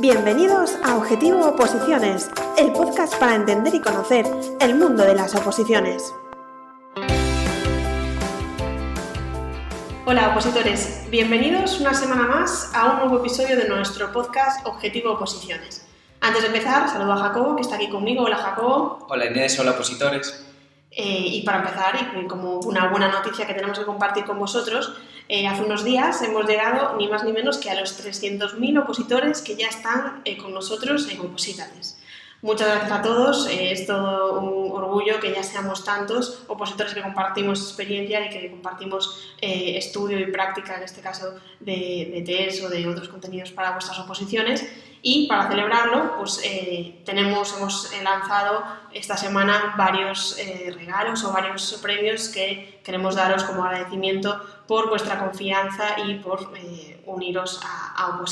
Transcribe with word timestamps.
Bienvenidos 0.00 0.76
a 0.82 0.96
Objetivo 0.96 1.46
Oposiciones, 1.46 2.28
el 2.58 2.72
podcast 2.72 3.14
para 3.20 3.36
entender 3.36 3.72
y 3.72 3.80
conocer 3.80 4.26
el 4.58 4.74
mundo 4.74 5.04
de 5.04 5.14
las 5.14 5.36
oposiciones. 5.36 6.12
Hola 10.06 10.30
opositores, 10.30 11.06
bienvenidos 11.08 11.78
una 11.78 11.94
semana 11.94 12.26
más 12.26 12.72
a 12.74 12.90
un 12.90 12.96
nuevo 12.98 13.18
episodio 13.18 13.56
de 13.56 13.68
nuestro 13.68 14.10
podcast 14.10 14.66
Objetivo 14.66 15.12
Oposiciones. 15.12 15.86
Antes 16.20 16.42
de 16.42 16.48
empezar, 16.48 16.88
saludo 16.88 17.12
a 17.12 17.18
Jacobo, 17.18 17.54
que 17.54 17.62
está 17.62 17.76
aquí 17.76 17.88
conmigo. 17.88 18.24
Hola 18.24 18.38
Jacobo. 18.38 19.06
Hola 19.08 19.26
Inés, 19.26 19.56
hola 19.60 19.70
opositores. 19.70 20.48
Eh, 20.94 21.24
y 21.26 21.42
para 21.42 21.58
empezar, 21.58 21.94
y 22.20 22.26
como 22.26 22.58
una 22.60 22.88
buena 22.88 23.08
noticia 23.08 23.46
que 23.46 23.54
tenemos 23.54 23.78
que 23.78 23.86
compartir 23.86 24.24
con 24.24 24.38
vosotros, 24.38 24.92
eh, 25.28 25.46
hace 25.46 25.62
unos 25.62 25.84
días 25.84 26.22
hemos 26.22 26.46
llegado 26.46 26.96
ni 26.96 27.08
más 27.08 27.24
ni 27.24 27.32
menos 27.32 27.58
que 27.58 27.70
a 27.70 27.80
los 27.80 27.98
300.000 28.04 28.82
opositores 28.82 29.42
que 29.42 29.56
ya 29.56 29.68
están 29.68 30.22
eh, 30.24 30.36
con 30.36 30.52
nosotros 30.52 31.08
en 31.10 31.20
Opositales. 31.20 31.98
Muchas 32.42 32.68
gracias 32.68 32.92
a 32.92 33.02
todos, 33.02 33.48
es 33.48 33.86
todo 33.86 34.40
un 34.40 34.72
orgullo 34.72 35.20
que 35.20 35.30
ya 35.30 35.44
seamos 35.44 35.84
tantos 35.84 36.42
opositores 36.48 36.92
que 36.92 37.00
compartimos 37.00 37.60
experiencia 37.60 38.26
y 38.26 38.30
que 38.30 38.50
compartimos 38.50 39.36
estudio 39.40 40.18
y 40.18 40.26
práctica, 40.32 40.76
en 40.76 40.82
este 40.82 41.00
caso 41.02 41.34
de, 41.60 42.24
de 42.26 42.62
o 42.64 42.68
de 42.68 42.88
otros 42.88 43.08
contenidos 43.08 43.52
para 43.52 43.70
vuestras 43.70 43.96
oposiciones 44.00 44.68
y 45.04 45.26
para 45.26 45.48
celebrarlo, 45.48 46.16
pues 46.16 46.40
eh, 46.44 47.02
tenemos, 47.04 47.56
hemos 47.56 47.90
lanzado 48.02 48.62
esta 48.92 49.16
semana 49.16 49.74
varios 49.76 50.38
eh, 50.38 50.72
regalos 50.72 51.24
o 51.24 51.32
varios 51.32 51.78
premios 51.82 52.28
que 52.28 52.80
queremos 52.84 53.16
daros 53.16 53.42
como 53.42 53.64
agradecimiento 53.64 54.40
por 54.68 54.88
vuestra 54.88 55.18
confianza 55.18 55.98
y 56.06 56.14
por 56.20 56.52
eh, 56.56 57.02
uniros 57.06 57.60
a, 57.64 58.06
a. 58.06 58.22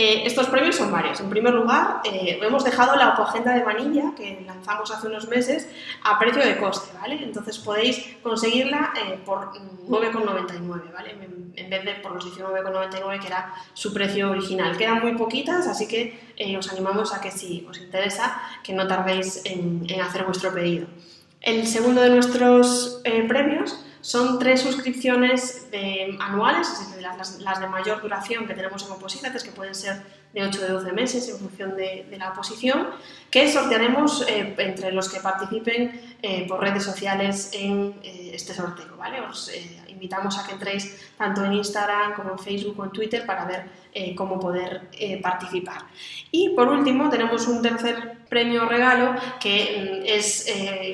Eh, 0.00 0.22
estos 0.26 0.46
premios 0.46 0.76
son 0.76 0.92
varios. 0.92 1.18
En 1.18 1.28
primer 1.28 1.52
lugar, 1.52 2.00
eh, 2.04 2.38
hemos 2.40 2.62
dejado 2.62 2.94
la 2.94 3.14
Opogenda 3.14 3.52
de 3.52 3.64
Vanilla, 3.64 4.12
que 4.16 4.44
lanzamos 4.46 4.92
hace 4.92 5.08
unos 5.08 5.26
meses, 5.26 5.68
a 6.04 6.18
precio 6.20 6.40
de 6.44 6.56
coste, 6.56 6.96
¿vale? 7.00 7.20
Entonces 7.20 7.58
podéis 7.58 8.16
conseguirla 8.22 8.92
eh, 8.94 9.18
por 9.24 9.52
9,99, 9.88 10.92
¿vale? 10.92 11.18
En 11.56 11.70
vez 11.70 11.84
de 11.84 11.94
por 11.94 12.12
los 12.12 12.24
19,99 12.24 13.18
que 13.18 13.26
era 13.26 13.52
su 13.74 13.92
precio 13.92 14.30
original. 14.30 14.76
Quedan 14.76 15.00
muy 15.00 15.16
poquitas, 15.16 15.66
así 15.68 15.86
que 15.86 16.18
os 16.58 16.70
animamos 16.72 17.12
a 17.12 17.20
que 17.20 17.30
si 17.30 17.66
os 17.68 17.78
interesa, 17.78 18.40
que 18.62 18.72
no 18.72 18.86
tardéis 18.86 19.42
en, 19.44 19.86
hacer 20.00 20.24
vuestro 20.24 20.52
pedido. 20.52 20.86
El 21.40 21.66
segundo 21.66 22.00
de 22.00 22.10
nuestros 22.10 23.00
premios 23.28 23.78
son 24.08 24.38
tres 24.38 24.62
suscripciones 24.62 25.70
de, 25.70 26.16
anuales, 26.18 26.66
es 26.66 26.78
decir, 26.78 27.02
las, 27.02 27.60
de 27.60 27.66
mayor 27.66 28.00
duración 28.00 28.46
que 28.46 28.54
tenemos 28.54 28.82
en 28.86 28.92
Opositates, 28.92 29.44
que 29.44 29.50
pueden 29.50 29.74
ser 29.74 30.02
de 30.32 30.44
8 30.44 30.62
de 30.62 30.68
12 30.68 30.92
meses 30.92 31.28
en 31.28 31.38
función 31.38 31.76
de, 31.76 32.06
la 32.16 32.30
oposición, 32.30 32.88
que 33.30 33.52
sortearemos 33.52 34.24
eh, 34.26 34.54
entre 34.56 34.92
los 34.92 35.10
que 35.10 35.20
participen 35.20 36.16
eh, 36.22 36.46
por 36.48 36.58
redes 36.58 36.84
sociales 36.84 37.50
en 37.52 38.00
eh, 38.02 38.30
este 38.32 38.54
sorteo. 38.54 38.96
¿vale? 38.96 39.20
Os 39.20 39.52
invitamos 39.88 40.38
a 40.38 40.46
que 40.46 40.52
entréis 40.52 41.12
tanto 41.18 41.44
en 41.44 41.52
Instagram 41.52 42.14
como 42.14 42.30
en 42.30 42.38
Facebook 42.38 42.80
o 42.80 42.84
en 42.84 42.92
Twitter 42.92 43.26
para 43.26 43.44
ver 43.44 43.88
cómo 44.16 44.38
poder 44.40 44.88
participar. 45.20 45.82
Y 46.30 46.50
por 46.50 46.68
último, 46.68 47.10
tenemos 47.10 47.46
un 47.46 47.60
tercer 47.60 48.20
premio 48.30 48.64
regalo 48.64 49.16
que 49.38 50.02
mm, 50.02 50.06
es, 50.06 50.46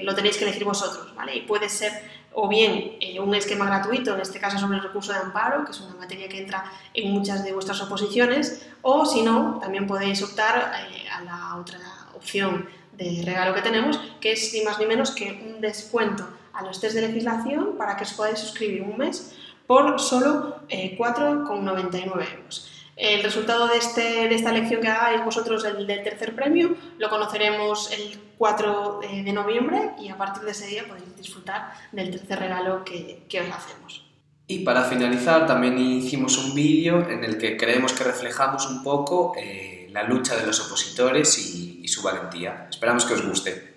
lo 0.02 0.14
tenéis 0.16 0.36
que 0.36 0.44
elegir 0.44 0.64
vosotros, 0.64 1.14
¿vale? 1.14 1.36
Y 1.36 1.42
puede 1.42 1.68
ser 1.68 2.13
o 2.34 2.48
bien 2.48 2.96
eh, 3.00 3.20
un 3.20 3.34
esquema 3.34 3.64
gratuito, 3.66 4.14
en 4.14 4.20
este 4.20 4.40
caso 4.40 4.58
sobre 4.58 4.76
el 4.78 4.82
recurso 4.82 5.12
de 5.12 5.18
amparo, 5.18 5.64
que 5.64 5.70
es 5.70 5.80
una 5.80 5.94
materia 5.94 6.28
que 6.28 6.40
entra 6.40 6.64
en 6.92 7.12
muchas 7.12 7.44
de 7.44 7.52
vuestras 7.52 7.80
oposiciones, 7.80 8.66
o 8.82 9.06
si 9.06 9.22
no, 9.22 9.58
también 9.60 9.86
podéis 9.86 10.22
optar 10.22 10.72
eh, 10.90 11.08
a 11.08 11.22
la 11.22 11.56
otra 11.56 11.78
opción 12.14 12.68
de 12.96 13.22
regalo 13.24 13.54
que 13.54 13.62
tenemos, 13.62 13.98
que 14.20 14.32
es 14.32 14.52
ni 14.52 14.62
más 14.62 14.78
ni 14.78 14.86
menos 14.86 15.12
que 15.12 15.32
un 15.46 15.60
descuento 15.60 16.26
a 16.52 16.62
los 16.62 16.80
test 16.80 16.94
de 16.94 17.02
legislación 17.02 17.76
para 17.76 17.96
que 17.96 18.04
os 18.04 18.12
podáis 18.12 18.38
suscribir 18.38 18.82
un 18.82 18.96
mes 18.96 19.34
por 19.66 19.98
solo 20.00 20.60
4,99 20.68 21.94
eh, 21.98 22.36
euros. 22.36 22.73
El 22.96 23.22
resultado 23.24 23.66
de, 23.66 23.78
este, 23.78 24.28
de 24.28 24.34
esta 24.34 24.52
lección 24.52 24.80
que 24.80 24.88
hagáis 24.88 25.24
vosotros 25.24 25.62
del, 25.64 25.86
del 25.86 26.02
tercer 26.04 26.34
premio 26.34 26.76
lo 26.98 27.10
conoceremos 27.10 27.90
el 27.92 28.20
4 28.38 29.00
de 29.00 29.32
noviembre 29.32 29.90
y 29.98 30.10
a 30.10 30.16
partir 30.16 30.44
de 30.44 30.52
ese 30.52 30.66
día 30.66 30.86
podéis 30.86 31.16
disfrutar 31.16 31.72
del 31.90 32.10
tercer 32.10 32.38
regalo 32.38 32.84
que, 32.84 33.24
que 33.28 33.40
os 33.40 33.50
hacemos. 33.50 34.06
Y 34.46 34.60
para 34.60 34.84
finalizar 34.84 35.46
también 35.46 35.78
hicimos 35.78 36.38
un 36.38 36.54
vídeo 36.54 37.08
en 37.08 37.24
el 37.24 37.38
que 37.38 37.56
creemos 37.56 37.94
que 37.94 38.04
reflejamos 38.04 38.68
un 38.68 38.84
poco 38.84 39.32
eh, 39.36 39.88
la 39.90 40.04
lucha 40.04 40.36
de 40.36 40.46
los 40.46 40.60
opositores 40.66 41.38
y, 41.38 41.80
y 41.82 41.88
su 41.88 42.02
valentía. 42.02 42.68
Esperamos 42.70 43.06
que 43.06 43.14
os 43.14 43.26
guste. 43.26 43.74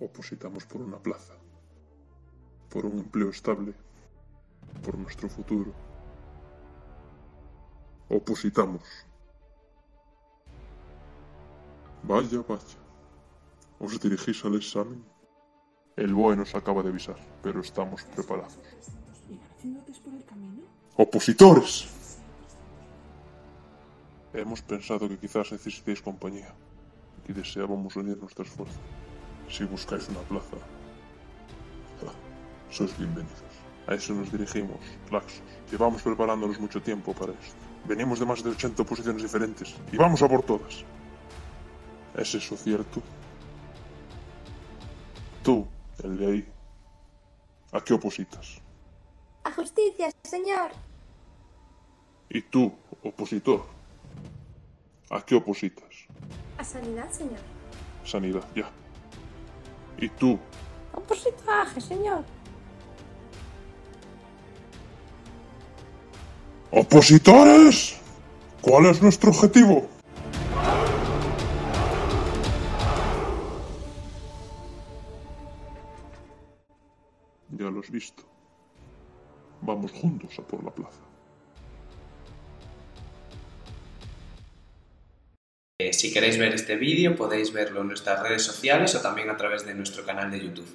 Opositamos 0.00 0.64
por 0.64 0.80
una 0.80 0.98
plaza, 0.98 1.34
por 2.70 2.86
un 2.86 3.00
empleo 3.00 3.30
estable, 3.30 3.74
por 4.82 4.96
nuestro 4.96 5.28
futuro 5.28 5.74
Opositamos. 8.12 8.82
Vaya, 12.02 12.42
vaya. 12.46 12.78
¿Os 13.80 13.98
dirigís 13.98 14.44
al 14.44 14.56
examen? 14.56 15.02
El 15.96 16.12
BOE 16.12 16.36
nos 16.36 16.54
acaba 16.54 16.82
de 16.82 16.90
avisar, 16.90 17.16
pero 17.42 17.60
estamos 17.62 18.02
preparados. 18.14 18.58
¡Opositores! 20.96 21.88
Hemos 24.34 24.60
pensado 24.60 25.08
que 25.08 25.18
quizás 25.18 25.50
necesitéis 25.52 26.02
compañía 26.02 26.52
y 27.26 27.32
deseábamos 27.32 27.96
unir 27.96 28.18
nuestro 28.18 28.44
esfuerzo. 28.44 28.80
Si 29.48 29.64
buscáis 29.64 30.06
una 30.10 30.20
plaza, 30.20 30.58
sois 32.68 32.96
bienvenidos. 32.98 33.42
A 33.86 33.94
eso 33.94 34.12
nos 34.12 34.30
dirigimos, 34.30 34.80
laxos. 35.10 35.42
Llevamos 35.70 36.02
preparándonos 36.02 36.60
mucho 36.60 36.80
tiempo 36.82 37.14
para 37.14 37.32
esto. 37.32 37.71
Venimos 37.86 38.18
de 38.20 38.26
más 38.26 38.42
de 38.42 38.50
80 38.50 38.84
posiciones 38.84 39.22
diferentes 39.22 39.74
y 39.90 39.96
vamos 39.96 40.22
a 40.22 40.28
por 40.28 40.42
todas. 40.42 40.84
¿Es 42.16 42.34
eso 42.34 42.56
cierto? 42.56 43.02
Tú, 45.42 45.66
el 46.04 46.16
de 46.16 46.26
ahí, 46.26 46.48
¿a 47.72 47.80
qué 47.80 47.94
opositas? 47.94 48.60
A 49.44 49.52
justicia, 49.52 50.10
señor. 50.22 50.70
¿Y 52.28 52.42
tú, 52.42 52.72
opositor? 53.02 53.64
¿A 55.10 55.20
qué 55.20 55.34
opositas? 55.34 56.06
A 56.58 56.64
sanidad, 56.64 57.10
señor. 57.10 57.40
Sanidad, 58.04 58.44
ya. 58.54 58.70
¿Y 59.98 60.08
tú? 60.08 60.38
Opositaje, 60.94 61.80
señor. 61.80 62.24
¡Opositores! 66.74 68.00
¿Cuál 68.62 68.86
es 68.86 69.02
nuestro 69.02 69.30
objetivo? 69.30 69.90
Ya 77.50 77.70
lo 77.70 77.80
has 77.80 77.90
visto. 77.90 78.22
Vamos 79.60 79.92
juntos 79.92 80.38
a 80.38 80.42
por 80.42 80.64
la 80.64 80.70
plaza. 80.70 81.02
Eh, 85.78 85.92
si 85.92 86.10
queréis 86.10 86.38
ver 86.38 86.54
este 86.54 86.76
vídeo 86.76 87.16
podéis 87.16 87.52
verlo 87.52 87.82
en 87.82 87.88
nuestras 87.88 88.22
redes 88.22 88.44
sociales 88.44 88.94
o 88.94 89.02
también 89.02 89.28
a 89.28 89.36
través 89.36 89.66
de 89.66 89.74
nuestro 89.74 90.06
canal 90.06 90.30
de 90.30 90.42
YouTube. 90.42 90.74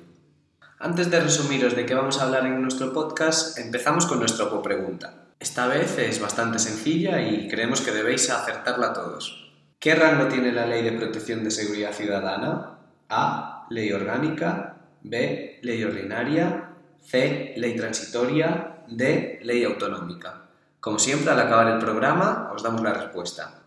Antes 0.78 1.10
de 1.10 1.20
resumiros 1.22 1.76
de 1.76 1.88
qué 1.88 1.96
vamos 1.96 2.20
a 2.20 2.26
hablar 2.26 2.46
en 2.46 2.62
nuestro 2.62 2.94
podcast, 2.94 3.58
empezamos 3.58 4.06
con 4.06 4.20
nuestra 4.20 4.62
pregunta. 4.62 5.27
Esta 5.40 5.68
vez 5.68 6.00
es 6.00 6.20
bastante 6.20 6.58
sencilla 6.58 7.22
y 7.22 7.48
creemos 7.48 7.82
que 7.82 7.92
debéis 7.92 8.30
acertarla 8.32 8.94
todos. 8.94 9.54
¿Qué 9.80 9.94
rango 9.94 10.28
tiene 10.28 10.52
la 10.52 10.66
Ley 10.66 10.84
de 10.84 10.94
Protección 10.94 11.44
de 11.44 11.52
Seguridad 11.52 11.94
Ciudadana? 11.94 12.80
A. 13.08 13.68
Ley 13.70 13.92
orgánica. 13.92 14.78
B. 15.04 15.60
Ley 15.62 15.84
ordinaria. 15.84 16.72
C. 17.06 17.54
Ley 17.56 17.76
transitoria. 17.76 18.84
D. 18.88 19.40
Ley 19.44 19.64
autonómica. 19.64 20.48
Como 20.80 20.98
siempre, 20.98 21.32
al 21.32 21.40
acabar 21.40 21.68
el 21.68 21.78
programa, 21.78 22.50
os 22.52 22.64
damos 22.64 22.82
la 22.82 22.94
respuesta. 22.94 23.62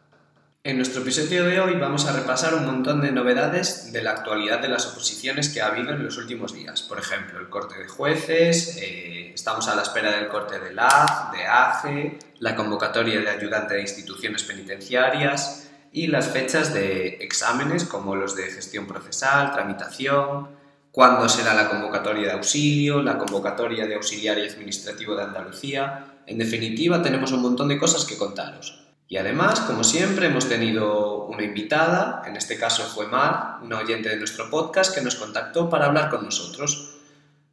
En 0.63 0.77
nuestro 0.77 1.01
episodio 1.01 1.47
de 1.47 1.59
hoy 1.59 1.77
vamos 1.77 2.05
a 2.05 2.13
repasar 2.13 2.55
un 2.55 2.67
montón 2.67 3.01
de 3.01 3.11
novedades 3.13 3.95
de 3.95 4.03
la 4.03 4.11
actualidad 4.11 4.61
de 4.61 4.69
las 4.69 4.85
oposiciones 4.89 5.49
que 5.49 5.63
ha 5.63 5.69
habido 5.69 5.95
en 5.95 6.05
los 6.05 6.19
últimos 6.19 6.53
días. 6.53 6.83
Por 6.83 6.99
ejemplo, 6.99 7.41
el 7.41 7.49
corte 7.49 7.79
de 7.79 7.89
jueces, 7.89 8.77
eh, 8.77 9.33
estamos 9.35 9.69
a 9.69 9.75
la 9.75 9.81
espera 9.81 10.13
del 10.13 10.29
corte 10.29 10.59
de 10.59 10.75
LAG, 10.75 11.33
de 11.33 11.47
AGE, 11.47 12.19
la 12.41 12.55
convocatoria 12.55 13.21
de 13.21 13.31
ayudante 13.31 13.73
de 13.73 13.81
instituciones 13.81 14.43
penitenciarias 14.43 15.71
y 15.95 16.09
las 16.09 16.29
fechas 16.29 16.75
de 16.75 17.17
exámenes 17.23 17.85
como 17.85 18.15
los 18.15 18.37
de 18.37 18.43
gestión 18.51 18.87
procesal, 18.87 19.53
tramitación, 19.53 20.51
cuándo 20.93 21.27
será 21.31 21.55
la 21.55 21.71
convocatoria 21.71 22.27
de 22.27 22.33
auxilio, 22.33 23.01
la 23.01 23.17
convocatoria 23.17 23.87
de 23.87 23.95
auxiliar 23.95 24.37
administrativo 24.37 25.17
de 25.17 25.23
Andalucía. 25.23 26.19
En 26.27 26.37
definitiva, 26.37 27.01
tenemos 27.01 27.33
un 27.33 27.41
montón 27.41 27.69
de 27.69 27.79
cosas 27.79 28.05
que 28.05 28.19
contaros. 28.19 28.90
Y 29.11 29.17
además, 29.17 29.59
como 29.63 29.83
siempre, 29.83 30.27
hemos 30.27 30.49
tenido 30.49 31.25
una 31.25 31.43
invitada, 31.43 32.23
en 32.27 32.37
este 32.37 32.57
caso 32.57 32.85
fue 32.85 33.09
Mar, 33.09 33.59
una 33.61 33.79
oyente 33.79 34.09
de 34.09 34.17
nuestro 34.17 34.49
podcast, 34.49 34.95
que 34.95 35.01
nos 35.01 35.17
contactó 35.17 35.69
para 35.69 35.87
hablar 35.87 36.11
con 36.11 36.25
nosotros. 36.25 36.95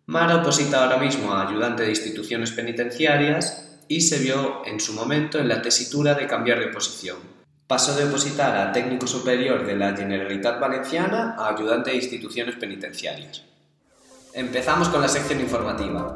Mar 0.06 0.32
oposita 0.36 0.84
ahora 0.84 0.98
mismo 0.98 1.34
a 1.34 1.48
ayudante 1.48 1.82
de 1.82 1.90
instituciones 1.90 2.52
penitenciarias 2.52 3.80
y 3.88 4.02
se 4.02 4.20
vio 4.20 4.62
en 4.68 4.80
su 4.80 4.94
momento 4.94 5.40
en 5.40 5.48
la 5.48 5.64
tesitura 5.64 6.14
de 6.14 6.28
cambiar 6.28 6.60
de 6.60 6.68
posición. 6.68 7.18
Pasó 7.66 7.96
de 7.96 8.06
opositar 8.06 8.56
a 8.56 8.72
técnico 8.72 9.08
superior 9.08 9.66
de 9.66 9.78
la 9.78 9.98
Generalitat 9.98 10.60
Valenciana 10.60 11.36
a 11.40 11.50
ayudante 11.56 11.90
de 11.90 11.96
instituciones 11.96 12.56
penitenciarias. 12.58 13.42
Empezamos 14.32 14.90
con 14.90 15.02
la 15.02 15.08
sección 15.08 15.40
informativa. 15.42 16.16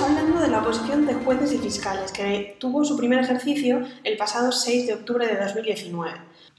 Hablando 0.00 0.40
de 0.40 0.48
la 0.48 0.60
oposición 0.60 1.06
de 1.06 1.14
jueces 1.14 1.52
y 1.52 1.58
fiscales, 1.58 2.12
que 2.12 2.56
tuvo 2.60 2.84
su 2.84 2.96
primer 2.96 3.18
ejercicio 3.18 3.82
el 4.04 4.16
pasado 4.16 4.52
6 4.52 4.86
de 4.86 4.94
octubre 4.94 5.26
de 5.26 5.36
2019. 5.36 6.12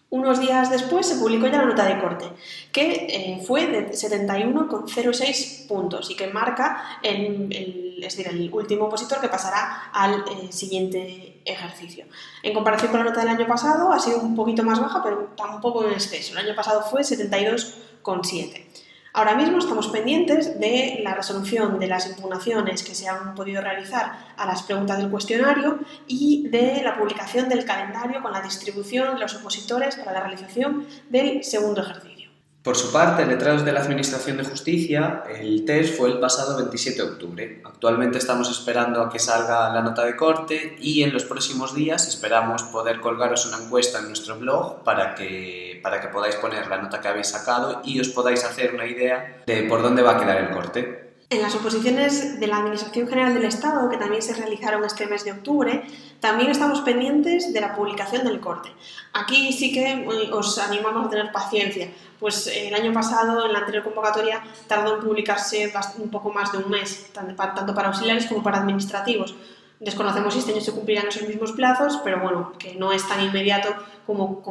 Unos 0.10 0.40
días 0.40 0.70
después 0.70 1.08
se 1.08 1.16
publicó 1.16 1.48
ya 1.48 1.60
la 1.60 1.66
nota 1.66 1.86
de 1.86 2.00
corte, 2.00 2.26
que 2.72 3.08
eh, 3.10 3.44
fue 3.46 3.68
de 3.68 3.92
71,06 3.92 5.68
puntos 5.68 6.10
y 6.10 6.16
que 6.16 6.28
marca 6.28 7.00
el, 7.02 7.48
el, 7.52 8.04
es 8.04 8.16
decir, 8.16 8.28
el 8.28 8.52
último 8.52 8.86
opositor 8.86 9.22
que 9.22 9.30
pasará 9.30 9.90
al 9.94 10.16
eh, 10.16 10.52
siguiente 10.52 11.42
ejercicio. 11.46 12.06
En 12.44 12.54
comparación 12.54 12.92
con 12.92 13.00
la 13.00 13.06
nota 13.06 13.22
del 13.22 13.30
año 13.30 13.48
pasado, 13.48 13.92
ha 13.92 14.00
sido 14.00 14.20
un 14.20 14.36
poquito 14.36 14.64
más 14.64 14.80
baja, 14.80 15.02
pero 15.02 15.34
tampoco 15.38 15.86
en 15.86 15.94
exceso. 15.94 16.34
El 16.34 16.46
año 16.46 16.56
pasado 16.56 16.82
fue 16.82 17.02
72,7. 17.02 18.69
Ahora 19.12 19.36
mismo 19.36 19.58
estamos 19.58 19.88
pendientes 19.88 20.60
de 20.60 21.00
la 21.04 21.16
resolución 21.16 21.80
de 21.80 21.88
las 21.88 22.08
impugnaciones 22.08 22.84
que 22.84 22.94
se 22.94 23.08
han 23.08 23.34
podido 23.34 23.62
realizar 23.62 24.34
a 24.38 24.46
las 24.46 24.62
preguntas 24.62 25.00
del 25.00 25.10
cuestionario 25.10 25.80
y 26.08 26.48
de 26.50 26.82
la 26.84 26.96
publicación 26.96 27.50
del 27.50 27.66
calendario 27.66 28.22
con 28.22 28.32
la 28.32 28.42
distribución 28.42 29.16
de 29.16 29.22
los 29.22 29.36
opositores 29.36 29.96
para 29.96 30.14
la 30.14 30.20
realización 30.22 30.86
del 31.10 31.44
segundo 31.44 31.82
ejercicio. 31.82 32.20
Por 32.62 32.76
su 32.76 32.92
parte, 32.92 33.26
letrados 33.26 33.64
de 33.64 33.72
la 33.72 33.80
Administración 33.80 34.36
de 34.36 34.44
Justicia, 34.44 35.24
el 35.28 35.64
test 35.64 35.96
fue 35.96 36.10
el 36.10 36.20
pasado 36.20 36.58
27 36.58 37.02
de 37.02 37.10
octubre. 37.10 37.62
Actualmente 37.66 38.18
estamos 38.18 38.52
esperando 38.52 39.02
a 39.02 39.10
que 39.10 39.18
salga 39.18 39.74
la 39.74 39.82
nota 39.82 40.06
de 40.06 40.18
corte 40.18 40.76
y 40.80 41.02
en 41.02 41.14
los 41.14 41.24
próximos 41.24 41.74
días 41.74 42.08
esperamos 42.08 42.64
poder 42.64 43.00
colgaros 43.00 43.46
una 43.46 43.64
encuesta 43.64 44.00
en 44.00 44.08
nuestro 44.10 44.38
blog 44.38 44.84
para 44.84 45.16
que, 45.16 45.69
para 45.82 46.02
que 46.02 46.08
podáis 46.08 46.36
poner 46.36 46.68
la 46.68 46.78
nota 46.78 47.02
que 47.02 47.08
habéis 47.08 47.28
sacado 47.28 47.82
y 47.84 48.00
os 48.00 48.10
podáis 48.10 48.44
hacer 48.44 48.74
una 48.74 48.86
idea 48.86 49.44
de 49.46 49.64
por 49.64 49.82
dónde 49.82 50.02
va 50.02 50.12
a 50.12 50.20
quedar 50.20 50.38
el 50.38 50.52
corte. 50.52 51.10
En 51.32 51.44
las 51.44 51.54
oposiciones 51.54 52.40
de 52.40 52.48
la 52.48 52.58
Administración 52.58 53.08
General 53.08 53.36
del 53.36 53.46
Estado, 53.46 53.88
que 53.88 53.98
también 53.98 54.24
se 54.24 54.34
realizaron 54.34 54.84
este 54.84 55.06
mes 55.06 55.24
de 55.24 55.34
octubre, 55.34 55.84
también 56.20 56.50
estamos 56.50 56.82
pendientes 56.82 57.54
de 57.54 57.62
la 57.62 57.76
publicación 57.76 58.26
del 58.26 58.40
corte. 58.40 58.70
Aquí 59.14 59.54
sí 59.54 59.72
que 59.72 60.08
os 60.32 60.58
animamos 60.58 61.06
a 61.06 61.10
tener 61.12 61.32
paciencia, 61.32 61.92
pues 62.20 62.48
el 62.48 62.74
año 62.74 62.92
pasado, 62.92 63.46
en 63.46 63.54
la 63.54 63.60
anterior 63.60 63.84
convocatoria, 63.84 64.42
tardó 64.68 64.96
en 64.96 65.02
publicarse 65.02 65.72
un 66.00 66.10
poco 66.10 66.34
más 66.34 66.52
de 66.52 66.58
un 66.58 66.70
mes, 66.72 67.14
tanto 67.14 67.76
para 67.76 67.90
auxiliares 67.90 68.26
como 68.26 68.42
para 68.42 68.58
administrativos. 68.58 69.36
Desconocemos 69.80 70.34
si 70.34 70.40
este 70.40 70.52
año 70.52 70.62
se 70.62 70.74
cumplirán 70.74 71.08
esos 71.08 71.28
mismos 71.28 71.54
plazos, 71.54 72.02
pero 72.04 72.20
bueno, 72.20 72.52
que 72.60 72.76
no 72.76 72.92
es 72.92 73.08
tan 73.08 73.24
inmediato 73.24 73.70
como, 74.06 74.42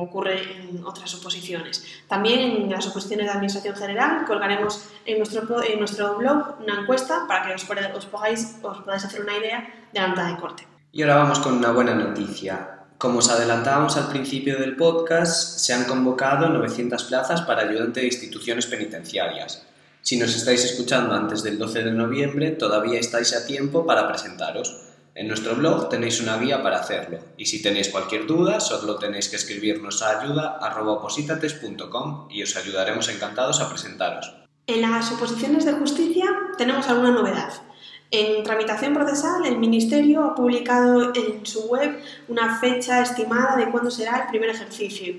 ocurre 0.00 0.40
en 0.58 0.84
otras 0.84 1.12
oposiciones. 1.14 1.84
También 2.06 2.40
en 2.40 2.70
las 2.70 2.86
oposiciones 2.86 3.26
de 3.26 3.32
Administración 3.32 3.74
General 3.74 4.24
colgaremos 4.26 4.88
en 5.04 5.18
nuestro, 5.18 6.16
blog 6.16 6.56
una 6.60 6.80
encuesta 6.80 7.24
para 7.26 7.46
que 7.46 7.54
os, 7.54 7.66
os 7.94 8.06
podáis 8.06 9.04
hacer 9.04 9.22
una 9.22 9.36
idea 9.36 9.68
de 9.92 10.00
la 10.00 10.08
nota 10.08 10.26
de 10.26 10.36
corte. 10.36 10.66
Y 10.92 11.02
ahora 11.02 11.16
vamos 11.16 11.40
con 11.40 11.54
una 11.54 11.72
buena 11.72 11.94
noticia. 11.94 12.76
Como 12.98 13.18
os 13.18 13.28
adelantábamos 13.28 13.96
al 13.96 14.08
principio 14.08 14.58
del 14.58 14.76
podcast, 14.76 15.58
se 15.58 15.74
han 15.74 15.84
convocado 15.84 16.48
900 16.48 17.04
plazas 17.04 17.42
para 17.42 17.62
ayudante 17.62 18.00
de 18.00 18.06
instituciones 18.06 18.66
penitenciarias. 18.66 19.66
Si 20.06 20.16
nos 20.16 20.34
estáis 20.36 20.64
escuchando 20.64 21.16
antes 21.16 21.42
del 21.42 21.58
12 21.58 21.82
de 21.82 21.90
noviembre, 21.90 22.52
todavía 22.52 23.00
estáis 23.00 23.34
a 23.34 23.44
tiempo 23.44 23.84
para 23.84 24.06
presentaros. 24.06 24.76
En 25.16 25.26
nuestro 25.26 25.56
blog 25.56 25.88
tenéis 25.88 26.20
una 26.20 26.38
guía 26.38 26.62
para 26.62 26.78
hacerlo 26.78 27.18
y 27.36 27.46
si 27.46 27.60
tenéis 27.60 27.88
cualquier 27.88 28.24
duda, 28.24 28.60
solo 28.60 29.00
tenéis 29.00 29.28
que 29.28 29.34
escribirnos 29.34 30.04
a 30.04 30.20
ayuda.opositates.com 30.20 32.28
y 32.30 32.44
os 32.44 32.54
ayudaremos 32.54 33.08
encantados 33.08 33.58
a 33.58 33.68
presentaros. 33.68 34.32
En 34.68 34.82
las 34.82 35.10
oposiciones 35.10 35.64
de 35.64 35.72
justicia 35.72 36.26
tenemos 36.56 36.88
alguna 36.88 37.10
novedad. 37.10 37.65
En 38.12 38.44
tramitación 38.44 38.94
procesal, 38.94 39.44
el 39.46 39.58
Ministerio 39.58 40.24
ha 40.24 40.34
publicado 40.36 41.12
en 41.12 41.44
su 41.44 41.62
web 41.62 42.00
una 42.28 42.60
fecha 42.60 43.02
estimada 43.02 43.56
de 43.56 43.68
cuándo 43.70 43.90
será 43.90 44.22
el 44.22 44.28
primer 44.28 44.50
ejercicio 44.50 44.66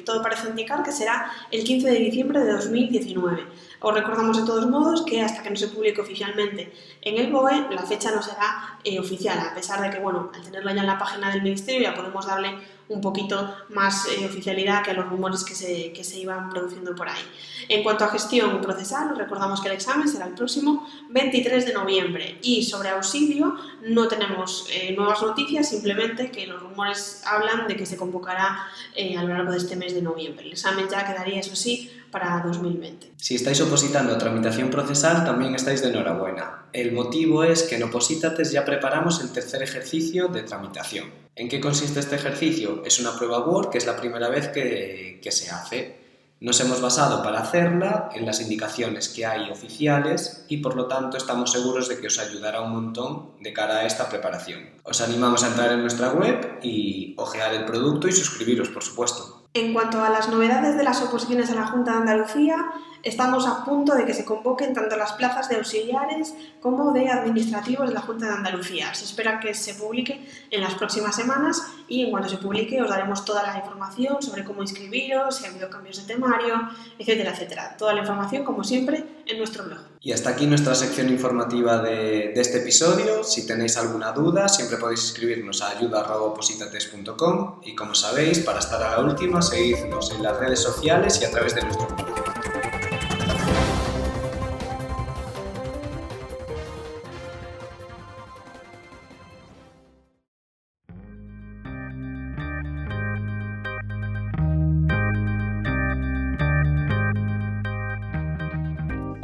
todo 0.05 0.21
parece 0.21 0.49
indicar 0.49 0.83
que 0.83 0.91
será 0.93 1.31
el 1.51 1.63
15 1.63 1.89
de 1.89 1.99
diciembre 1.99 2.39
de 2.39 2.53
2019. 2.53 3.45
Os 3.79 3.93
recordamos 3.93 4.37
de 4.37 4.45
todos 4.45 4.67
modos 4.67 5.03
que 5.03 5.21
hasta 5.21 5.43
que 5.43 5.49
no 5.49 5.55
se 5.57 5.67
publique 5.67 5.99
oficialmente 5.99 6.71
en 7.01 7.17
el 7.17 7.31
BOE, 7.31 7.67
la 7.71 7.83
fecha 7.83 8.11
no 8.11 8.21
será 8.21 8.79
eh, 8.83 8.99
oficial, 8.99 9.37
a 9.39 9.53
pesar 9.53 9.81
de 9.81 9.89
que, 9.89 9.99
bueno, 10.01 10.31
al 10.33 10.41
tenerla 10.41 10.73
ya 10.73 10.81
en 10.81 10.87
la 10.87 10.97
página 10.97 11.29
del 11.29 11.41
Ministerio 11.41 11.89
ya 11.89 11.95
podemos 11.95 12.25
darle 12.25 12.55
un 12.89 13.01
poquito 13.01 13.53
más 13.69 14.07
eh, 14.07 14.25
oficialidad 14.25 14.83
que 14.83 14.91
a 14.91 14.93
los 14.93 15.09
rumores 15.09 15.43
que 15.43 15.55
se, 15.55 15.91
que 15.91 16.03
se 16.03 16.19
iban 16.19 16.49
produciendo 16.49 16.95
por 16.95 17.09
ahí. 17.09 17.21
En 17.69 17.83
cuanto 17.83 18.05
a 18.05 18.09
gestión 18.09 18.61
procesal, 18.61 19.17
recordamos 19.17 19.61
que 19.61 19.67
el 19.67 19.75
examen 19.75 20.07
será 20.07 20.27
el 20.27 20.33
próximo 20.33 20.87
23 21.09 21.65
de 21.65 21.73
noviembre 21.73 22.37
y 22.41 22.63
sobre 22.63 22.89
auxilio 22.89 23.55
no 23.81 24.07
tenemos 24.07 24.67
eh, 24.71 24.93
nuevas 24.95 25.21
noticias, 25.21 25.69
simplemente 25.69 26.31
que 26.31 26.47
los 26.47 26.61
rumores 26.61 27.21
hablan 27.25 27.67
de 27.67 27.75
que 27.75 27.85
se 27.85 27.97
convocará 27.97 28.59
eh, 28.95 29.17
a 29.17 29.23
lo 29.23 29.29
largo 29.29 29.51
de 29.51 29.57
este 29.57 29.75
mes 29.75 29.93
de 29.93 30.01
noviembre. 30.01 30.45
El 30.45 30.53
examen 30.53 30.87
ya 30.89 31.05
quedaría, 31.05 31.39
eso 31.39 31.55
sí, 31.55 31.91
para 32.11 32.41
2020. 32.45 33.13
Si 33.17 33.35
estáis 33.35 33.59
opositando 33.61 34.13
a 34.13 34.17
tramitación 34.17 34.69
procesal, 34.69 35.25
también 35.25 35.55
estáis 35.55 35.81
de 35.81 35.89
enhorabuena. 35.89 36.67
El 36.73 36.93
motivo 36.93 37.43
es 37.43 37.63
que 37.63 37.75
en 37.75 37.83
Opositates 37.83 38.51
ya 38.51 38.63
preparamos 38.63 39.21
el 39.21 39.31
tercer 39.31 39.61
ejercicio 39.63 40.27
de 40.27 40.43
tramitación. 40.43 41.26
¿En 41.37 41.49
qué 41.49 41.61
consiste 41.61 41.99
este 41.99 42.15
ejercicio? 42.15 42.81
Es 42.83 42.99
una 42.99 43.15
prueba 43.15 43.45
Word 43.45 43.69
que 43.69 43.77
es 43.77 43.85
la 43.85 43.95
primera 43.95 44.27
vez 44.27 44.47
que, 44.47 45.19
se 45.29 45.51
hace. 45.51 45.95
Nos 46.39 46.59
hemos 46.61 46.81
basado 46.81 47.21
para 47.21 47.41
hacerla 47.41 48.09
en 48.15 48.25
las 48.25 48.41
indicaciones 48.41 49.09
que 49.09 49.25
hay 49.25 49.51
oficiales 49.51 50.45
y 50.47 50.57
por 50.57 50.75
lo 50.75 50.87
tanto 50.87 51.15
estamos 51.15 51.51
seguros 51.51 51.89
de 51.89 51.99
que 51.99 52.07
os 52.07 52.17
ayudará 52.17 52.61
un 52.61 52.71
montón 52.71 53.33
de 53.39 53.53
cara 53.53 53.77
a 53.77 53.85
esta 53.85 54.09
preparación. 54.09 54.61
Os 54.83 54.99
animamos 55.01 55.44
a 55.44 55.49
entrar 55.49 55.71
en 55.73 55.81
nuestra 55.81 56.11
web 56.11 56.59
y 56.63 57.13
ojear 57.17 57.53
el 57.53 57.65
producto 57.65 58.07
y 58.07 58.13
suscribiros, 58.13 58.69
por 58.69 58.83
supuesto. 58.83 59.44
En 59.53 59.73
cuanto 59.73 60.01
a 60.01 60.09
las 60.09 60.29
novedades 60.29 60.75
de 60.75 60.83
las 60.83 61.01
oposiciones 61.03 61.51
a 61.51 61.56
la 61.56 61.67
Junta 61.67 61.91
de 61.91 61.97
Andalucía, 61.97 62.71
estamos 63.04 63.45
a 63.45 63.63
punto 63.63 63.95
de 63.95 64.06
que 64.06 64.13
se 64.13 64.25
convoquen 64.25 64.73
tanto 64.73 64.95
las 64.97 65.13
plazas 65.13 65.49
de 65.49 65.56
auxiliares 65.56 66.33
como 66.61 66.92
de 66.92 67.09
administrativos 67.09 67.87
de 67.89 67.94
la 67.94 68.01
Junta 68.01 68.27
de 68.27 68.33
Andalucía. 68.33 68.94
Se 68.94 69.06
espera 69.06 69.39
que 69.39 69.54
se 69.54 69.75
publique 69.75 70.27
en 70.51 70.61
las 70.61 70.75
próximas 70.75 71.16
semanas 71.16 71.61
y 71.87 72.04
en 72.04 72.11
cuanto 72.11 72.30
se 72.30 72.37
publique 72.37 72.81
os 72.81 72.89
daremos 72.89 73.23
toda 73.25 73.44
la 73.44 73.57
información 73.57 74.21
sobre 74.21 74.44
cómo 74.44 74.61
inscribiros, 74.61 75.37
si 75.37 75.45
ha 75.45 75.49
habido 75.49 75.69
cambios 75.69 75.97
de 75.97 76.13
temario, 76.13 76.69
etcétera, 76.99 77.31
etcétera. 77.31 77.75
Toda 77.77 77.94
la 77.94 78.01
información, 78.01 78.44
como 78.44 78.63
siempre, 78.63 79.06
en 79.25 79.37
nuestro 79.37 79.63
blog. 79.63 79.80
Y 80.01 80.11
hasta 80.11 80.30
aquí 80.31 80.45
nuestra 80.45 80.75
sección 80.75 81.09
informativa 81.09 81.80
de, 81.80 82.31
de 82.33 82.42
este 82.42 82.59
episodio. 82.59 83.23
Si 83.23 83.45
tenéis 83.47 83.77
alguna 83.77 84.11
duda, 84.11 84.47
siempre 84.47 84.77
podéis 84.77 85.04
escribirnos 85.06 85.61
a 85.61 85.69
ayuda.opositates.com 85.77 87.61
y 87.63 87.75
como 87.75 87.95
sabéis, 87.95 88.39
para 88.39 88.59
estar 88.59 88.81
a 88.81 88.92
la 88.92 88.99
última, 88.99 89.42
seguidnos 89.42 90.11
en 90.11 90.23
las 90.23 90.37
redes 90.37 90.61
sociales 90.61 91.19
y 91.21 91.25
a 91.25 91.31
través 91.31 91.56
de 91.56 91.61
nuestro 91.63 91.87
blog. 91.87 92.17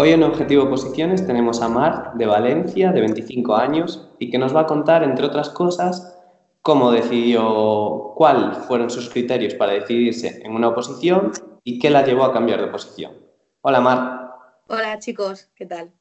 Hoy 0.03 0.11
en 0.11 0.23
Objetivo 0.23 0.69
Posiciones 0.69 1.25
tenemos 1.25 1.61
a 1.61 1.69
Mar 1.69 2.11
de 2.15 2.25
Valencia, 2.25 2.91
de 2.91 2.99
25 2.99 3.55
años, 3.55 4.09
y 4.19 4.29
que 4.29 4.37
nos 4.37 4.53
va 4.53 4.59
a 4.59 4.65
contar, 4.65 5.01
entre 5.01 5.25
otras 5.25 5.47
cosas, 5.47 6.19
cómo 6.61 6.91
decidió, 6.91 8.11
cuáles 8.13 8.57
fueron 8.67 8.89
sus 8.89 9.09
criterios 9.09 9.53
para 9.53 9.71
decidirse 9.71 10.41
en 10.43 10.51
una 10.51 10.67
oposición 10.67 11.31
y 11.63 11.79
qué 11.79 11.89
la 11.89 12.05
llevó 12.05 12.25
a 12.25 12.33
cambiar 12.33 12.59
de 12.59 12.67
posición. 12.67 13.13
Hola 13.61 13.79
Mar. 13.79 14.33
Hola 14.67 14.99
chicos, 14.99 15.49
¿qué 15.55 15.67
tal? 15.67 15.93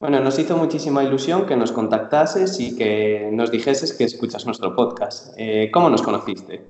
Bueno, 0.00 0.20
nos 0.20 0.38
hizo 0.38 0.56
muchísima 0.56 1.04
ilusión 1.04 1.44
que 1.44 1.56
nos 1.56 1.72
contactases 1.72 2.58
y 2.58 2.74
que 2.74 3.28
nos 3.34 3.50
dijeses 3.50 3.92
que 3.92 4.04
escuchas 4.04 4.46
nuestro 4.46 4.74
podcast. 4.74 5.34
Eh, 5.36 5.70
¿Cómo 5.70 5.90
nos 5.90 6.00
conociste? 6.00 6.64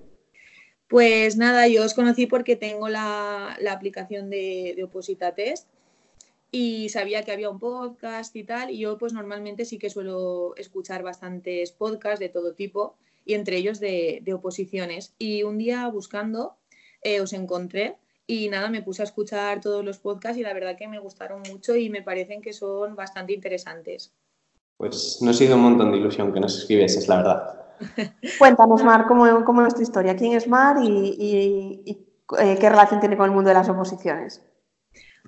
Pues 0.88 1.36
nada, 1.36 1.68
yo 1.68 1.84
os 1.84 1.94
conocí 1.94 2.26
porque 2.26 2.56
tengo 2.56 2.88
la, 2.88 3.56
la 3.60 3.72
aplicación 3.72 4.30
de, 4.30 4.74
de, 4.76 4.84
Oposita 4.84 5.34
Test 5.34 5.68
y 6.50 6.88
sabía 6.88 7.24
que 7.24 7.32
había 7.32 7.50
un 7.50 7.58
podcast 7.58 8.34
y 8.36 8.44
tal, 8.44 8.70
y 8.70 8.78
yo 8.78 8.98
pues 8.98 9.12
normalmente 9.12 9.64
sí 9.64 9.78
que 9.78 9.90
suelo 9.90 10.54
escuchar 10.56 11.02
bastantes 11.02 11.72
podcasts 11.72 12.20
de 12.20 12.28
todo 12.28 12.54
tipo 12.54 12.96
y 13.24 13.34
entre 13.34 13.56
ellos 13.56 13.80
de, 13.80 14.20
de 14.22 14.34
oposiciones. 14.34 15.14
Y 15.18 15.42
un 15.42 15.58
día 15.58 15.86
buscando 15.88 16.56
eh, 17.02 17.20
os 17.20 17.32
encontré 17.32 17.96
y 18.26 18.48
nada, 18.48 18.68
me 18.70 18.82
puse 18.82 19.02
a 19.02 19.04
escuchar 19.04 19.60
todos 19.60 19.84
los 19.84 19.98
podcasts 19.98 20.38
y 20.38 20.42
la 20.42 20.52
verdad 20.52 20.76
que 20.76 20.88
me 20.88 20.98
gustaron 20.98 21.42
mucho 21.48 21.76
y 21.76 21.90
me 21.90 22.02
parecen 22.02 22.42
que 22.42 22.52
son 22.52 22.96
bastante 22.96 23.32
interesantes. 23.32 24.12
Pues 24.76 25.18
nos 25.22 25.36
sido 25.36 25.56
un 25.56 25.62
montón 25.62 25.92
de 25.92 25.98
ilusión 25.98 26.32
que 26.32 26.40
nos 26.40 26.58
escribieses, 26.58 27.08
la 27.08 27.16
verdad. 27.18 27.66
Cuéntanos, 28.38 28.82
Mar, 28.82 29.06
¿cómo, 29.06 29.44
¿cómo, 29.44 29.64
es 29.66 29.74
tu 29.74 29.82
historia? 29.82 30.16
¿Quién 30.16 30.32
es 30.32 30.48
Mar 30.48 30.76
y, 30.82 30.88
y, 30.88 31.82
y 31.84 32.06
eh, 32.38 32.56
qué 32.58 32.68
relación 32.68 33.00
tiene 33.00 33.16
con 33.16 33.26
el 33.26 33.32
mundo 33.32 33.48
de 33.48 33.54
las 33.54 33.68
oposiciones? 33.68 34.42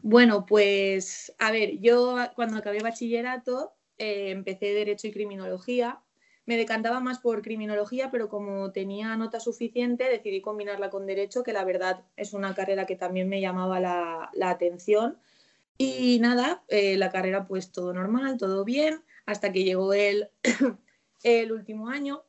Bueno, 0.02 0.46
pues 0.46 1.34
a 1.38 1.50
ver, 1.50 1.78
yo 1.78 2.16
cuando 2.34 2.56
acabé 2.56 2.80
bachillerato 2.80 3.72
eh, 3.98 4.30
empecé 4.30 4.66
Derecho 4.66 5.08
y 5.08 5.12
Criminología 5.12 6.02
me 6.48 6.56
decantaba 6.56 6.98
más 7.00 7.18
por 7.18 7.42
criminología, 7.42 8.10
pero 8.10 8.30
como 8.30 8.72
tenía 8.72 9.14
nota 9.16 9.38
suficiente, 9.38 10.04
decidí 10.04 10.40
combinarla 10.40 10.88
con 10.88 11.04
derecho, 11.04 11.42
que 11.42 11.52
la 11.52 11.62
verdad 11.62 12.06
es 12.16 12.32
una 12.32 12.54
carrera 12.54 12.86
que 12.86 12.96
también 12.96 13.28
me 13.28 13.42
llamaba 13.42 13.80
la, 13.80 14.30
atención. 14.40 15.18
Y 15.76 16.18
nada, 16.20 16.64
eh, 16.68 16.96
la 16.96 17.10
carrera 17.10 17.46
pues 17.46 17.70
todo 17.70 17.92
normal, 17.92 18.38
todo 18.38 18.64
bien, 18.64 19.04
hasta 19.26 19.52
que 19.52 19.62
llegó 19.62 19.92
el, 19.92 20.30
el 21.22 21.52
último 21.52 21.90
año 21.90 22.24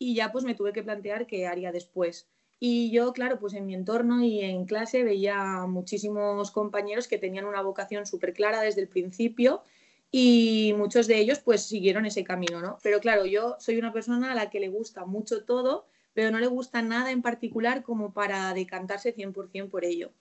y 0.00 0.16
ya 0.16 0.32
pues 0.32 0.44
me 0.44 0.56
tuve 0.56 0.72
que 0.72 0.82
plantear 0.82 1.28
qué 1.28 1.46
haría 1.46 1.70
después. 1.70 2.28
Y 2.62 2.90
yo, 2.90 3.14
claro, 3.14 3.40
pues 3.40 3.54
en 3.54 3.64
mi 3.64 3.74
entorno 3.74 4.22
y 4.22 4.40
en 4.42 4.66
clase 4.66 5.02
veía 5.02 5.64
muchísimos 5.66 6.50
compañeros 6.50 7.08
que 7.08 7.16
tenían 7.16 7.46
una 7.46 7.62
vocación 7.62 8.04
súper 8.04 8.34
clara 8.34 8.60
desde 8.60 8.82
el 8.82 8.88
principio 8.88 9.62
y 10.10 10.74
muchos 10.76 11.06
de 11.06 11.18
ellos 11.18 11.38
pues 11.38 11.62
siguieron 11.62 12.04
ese 12.04 12.22
camino, 12.22 12.60
¿no? 12.60 12.78
Pero 12.82 13.00
claro, 13.00 13.24
yo 13.24 13.56
soy 13.60 13.78
una 13.78 13.94
persona 13.94 14.32
a 14.32 14.34
la 14.34 14.50
que 14.50 14.60
le 14.60 14.68
gusta 14.68 15.06
mucho 15.06 15.44
todo, 15.44 15.86
pero 16.12 16.30
no 16.30 16.38
le 16.38 16.48
gusta 16.48 16.82
nada 16.82 17.10
en 17.10 17.22
particular 17.22 17.82
como 17.82 18.12
para 18.12 18.52
decantarse 18.52 19.14
100% 19.14 19.70
por 19.70 19.86
ello. 19.86 20.12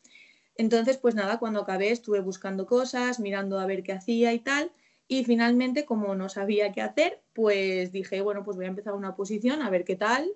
Entonces, 0.55 0.97
pues 0.97 1.15
nada, 1.15 1.39
cuando 1.39 1.59
acabé 1.61 1.91
estuve 1.91 2.21
buscando 2.21 2.65
cosas, 2.65 3.19
mirando 3.19 3.59
a 3.59 3.65
ver 3.65 3.83
qué 3.83 3.91
hacía 3.91 4.31
y 4.31 4.39
tal, 4.39 4.71
y 5.09 5.25
finalmente, 5.25 5.83
como 5.85 6.15
no 6.15 6.29
sabía 6.29 6.71
qué 6.71 6.81
hacer, 6.81 7.21
pues 7.33 7.91
dije, 7.91 8.21
bueno, 8.21 8.45
pues 8.45 8.55
voy 8.55 8.65
a 8.65 8.69
empezar 8.69 8.93
una 8.93 9.15
posición, 9.15 9.61
a 9.61 9.69
ver 9.69 9.83
qué 9.83 9.97
tal 9.97 10.29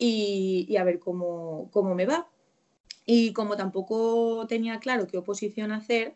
y, 0.00 0.66
y 0.68 0.76
a 0.78 0.84
ver 0.84 0.98
cómo, 0.98 1.68
cómo 1.70 1.94
me 1.94 2.06
va. 2.06 2.26
Y 3.06 3.32
como 3.32 3.56
tampoco 3.56 4.46
tenía 4.48 4.80
claro 4.80 5.06
qué 5.06 5.18
oposición 5.18 5.70
hacer, 5.70 6.14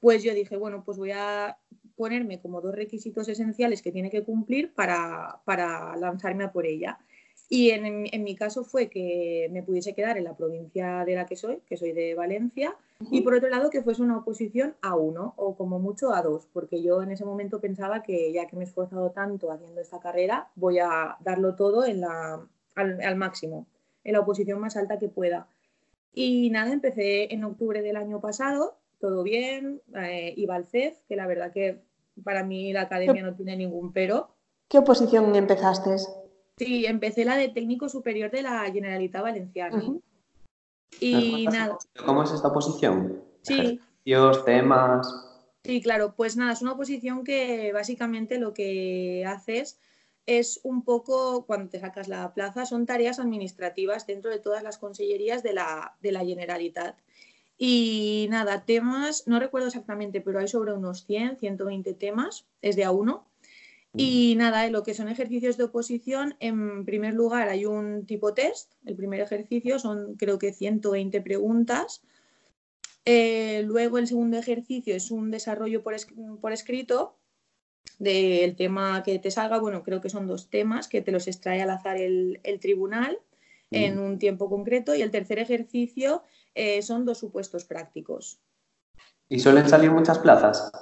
pues 0.00 0.24
yo 0.24 0.34
dije, 0.34 0.56
bueno, 0.56 0.82
pues 0.84 0.98
voy 0.98 1.12
a 1.12 1.58
ponerme 1.96 2.40
como 2.40 2.60
dos 2.60 2.74
requisitos 2.74 3.28
esenciales 3.28 3.82
que 3.82 3.92
tiene 3.92 4.10
que 4.10 4.24
cumplir 4.24 4.72
para, 4.72 5.40
para 5.44 5.96
lanzarme 5.96 6.44
a 6.44 6.52
por 6.52 6.64
ella. 6.64 6.98
Y 7.50 7.70
en, 7.70 8.06
en, 8.12 8.24
mi 8.24 8.34
caso 8.36 8.62
fue 8.62 8.88
que 8.88 9.48
me 9.50 9.62
pudiese 9.62 9.94
quedar 9.94 10.18
en 10.18 10.24
la 10.24 10.36
provincia 10.36 11.04
de 11.04 11.14
la 11.14 11.26
que 11.26 11.34
soy, 11.34 11.60
que 11.66 11.78
soy 11.78 11.92
de 11.92 12.14
Valencia, 12.14 12.76
uh 13.00 13.04
-huh. 13.04 13.08
y 13.10 13.22
por 13.22 13.34
otro 13.34 13.48
lado 13.48 13.70
que 13.70 13.82
fuese 13.82 14.02
una 14.02 14.18
oposición 14.18 14.76
a 14.82 14.94
uno 14.96 15.32
o 15.36 15.56
como 15.56 15.78
mucho 15.78 16.14
a 16.14 16.22
dos, 16.22 16.46
porque 16.52 16.82
yo 16.82 17.02
en 17.02 17.10
ese 17.10 17.24
momento 17.24 17.58
pensaba 17.60 18.02
que 18.02 18.32
ya 18.32 18.46
que 18.46 18.56
me 18.56 18.64
he 18.64 18.66
esforzado 18.66 19.10
tanto 19.12 19.50
haciendo 19.50 19.80
esta 19.80 19.98
carrera, 19.98 20.50
voy 20.56 20.78
a 20.78 21.16
darlo 21.20 21.54
todo 21.54 21.86
en 21.86 22.02
la, 22.02 22.46
al, 22.78 23.00
al 23.02 23.16
máximo, 23.16 23.66
en 24.04 24.12
la 24.12 24.20
oposición 24.20 24.60
más 24.60 24.76
alta 24.76 24.98
que 24.98 25.08
pueda. 25.08 25.46
Y 26.14 26.50
nada, 26.50 26.72
empecé 26.72 27.32
en 27.32 27.44
octubre 27.44 27.82
del 27.82 27.96
año 27.96 28.20
pasado, 28.20 28.76
todo 29.00 29.22
bien, 29.22 29.80
eh, 29.94 30.34
iba 30.36 30.54
al 30.54 30.66
CEF, 30.66 30.96
que 31.08 31.16
la 31.16 31.26
verdad 31.26 31.52
que 31.52 31.80
para 32.24 32.42
mí 32.42 32.72
la 32.72 32.82
academia 32.82 33.22
no 33.22 33.34
tiene 33.34 33.56
ningún 33.56 33.92
pero. 33.92 34.28
¿Qué 34.68 34.78
oposición 34.78 35.34
empezaste? 35.36 35.96
Sí, 36.56 36.86
empecé 36.86 37.24
la 37.24 37.36
de 37.36 37.48
técnico 37.48 37.88
superior 37.88 38.30
de 38.30 38.42
la 38.42 38.64
Generalitat 38.72 39.22
Valenciana. 39.22 39.76
Uh 39.76 39.80
-huh. 39.80 40.02
Y 41.00 41.46
nada. 41.46 41.78
¿Cómo 42.04 42.22
es 42.22 42.32
esta 42.32 42.48
oposición? 42.48 43.22
Sí. 43.42 43.54
Ejercicios, 43.54 44.44
temas. 44.44 45.06
Sí, 45.62 45.80
claro, 45.80 46.14
pues 46.16 46.36
nada, 46.36 46.52
es 46.52 46.62
una 46.62 46.72
oposición 46.72 47.24
que 47.24 47.72
básicamente 47.72 48.38
lo 48.38 48.54
que 48.54 49.24
haces 49.26 49.78
es 50.28 50.60
un 50.62 50.84
poco, 50.84 51.46
cuando 51.46 51.70
te 51.70 51.80
sacas 51.80 52.06
la 52.06 52.34
plaza, 52.34 52.66
son 52.66 52.84
tareas 52.84 53.18
administrativas 53.18 54.06
dentro 54.06 54.30
de 54.30 54.38
todas 54.38 54.62
las 54.62 54.76
consellerías 54.76 55.42
de 55.42 55.54
la, 55.54 55.96
de 56.02 56.12
la 56.12 56.22
Generalitat. 56.22 56.98
Y 57.56 58.26
nada, 58.28 58.66
temas, 58.66 59.26
no 59.26 59.40
recuerdo 59.40 59.68
exactamente, 59.68 60.20
pero 60.20 60.38
hay 60.38 60.46
sobre 60.46 60.74
unos 60.74 61.06
100, 61.06 61.38
120 61.38 61.94
temas, 61.94 62.46
es 62.60 62.76
de 62.76 62.84
a 62.84 62.90
uno. 62.90 63.26
Y 63.96 64.34
nada, 64.36 64.66
en 64.66 64.72
lo 64.72 64.82
que 64.82 64.92
son 64.92 65.08
ejercicios 65.08 65.56
de 65.56 65.64
oposición, 65.64 66.36
en 66.40 66.84
primer 66.84 67.14
lugar 67.14 67.48
hay 67.48 67.64
un 67.64 68.04
tipo 68.04 68.34
test. 68.34 68.74
El 68.84 68.96
primer 68.96 69.20
ejercicio 69.20 69.78
son 69.78 70.14
creo 70.16 70.38
que 70.38 70.52
120 70.52 71.22
preguntas. 71.22 72.02
Eh, 73.06 73.62
luego 73.64 73.96
el 73.96 74.06
segundo 74.06 74.36
ejercicio 74.36 74.94
es 74.94 75.10
un 75.10 75.30
desarrollo 75.30 75.82
por, 75.82 75.94
es 75.94 76.06
por 76.42 76.52
escrito 76.52 77.16
del 77.98 78.56
tema 78.56 79.02
que 79.02 79.18
te 79.18 79.30
salga. 79.30 79.58
Bueno, 79.58 79.82
creo 79.82 80.00
que 80.00 80.10
son 80.10 80.26
dos 80.26 80.50
temas 80.50 80.88
que 80.88 81.02
te 81.02 81.12
los 81.12 81.26
extrae 81.26 81.62
al 81.62 81.70
azar 81.70 81.96
el, 81.96 82.40
el 82.44 82.60
tribunal 82.60 83.18
en 83.70 83.98
un 83.98 84.18
tiempo 84.18 84.48
concreto. 84.48 84.94
Y 84.94 85.02
el 85.02 85.10
tercer 85.10 85.38
ejercicio 85.38 86.22
eh, 86.54 86.82
son 86.82 87.04
dos 87.04 87.18
supuestos 87.18 87.64
prácticos. 87.64 88.40
¿Y 89.28 89.40
suelen 89.40 89.68
salir 89.68 89.90
muchas 89.90 90.18
plazas? 90.18 90.72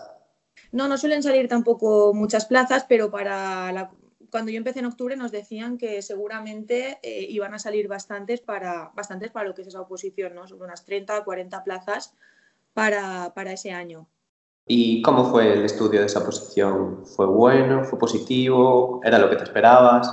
No, 0.73 0.89
no 0.89 0.99
suelen 0.99 1.23
salir 1.23 1.49
tampoco 1.49 2.13
muchas 2.15 2.47
plazas, 2.47 2.85
pero 2.89 3.11
para 3.11 3.73
la... 3.73 3.91
cuando 4.31 4.51
yo 4.51 4.59
empecé 4.59 4.81
en 4.81 4.87
octubre 4.87 5.17
nos 5.17 5.33
decían 5.33 5.79
que 5.79 6.03
seguramente 6.03 6.99
eh, 7.03 7.27
iban 7.29 7.55
a 7.55 7.59
salir 7.59 7.89
bastantes 7.89 8.41
para, 8.41 8.93
bastantes 8.95 9.31
para 9.31 9.49
lo 9.49 9.55
que 9.55 9.63
es 9.63 9.69
esa 9.69 9.81
oposición, 9.81 10.35
¿no? 10.35 10.47
Sobre 10.47 10.65
unas 10.65 10.85
30 10.85 11.19
o 11.19 11.25
40 11.25 11.65
plazas 11.65 12.15
para, 12.73 13.33
para 13.35 13.53
ese 13.53 13.73
año. 13.73 14.09
¿Y 14.69 15.01
cómo 15.03 15.31
fue 15.31 15.53
el 15.53 15.65
estudio 15.65 16.01
de 16.01 16.07
esa 16.07 16.25
posición? 16.25 17.07
¿Fue 17.07 17.27
bueno? 17.27 17.85
¿Fue 17.85 17.99
positivo? 17.99 19.01
¿Era 19.05 19.19
lo 19.19 19.31
que 19.31 19.37
te 19.37 19.45
esperabas? 19.45 20.11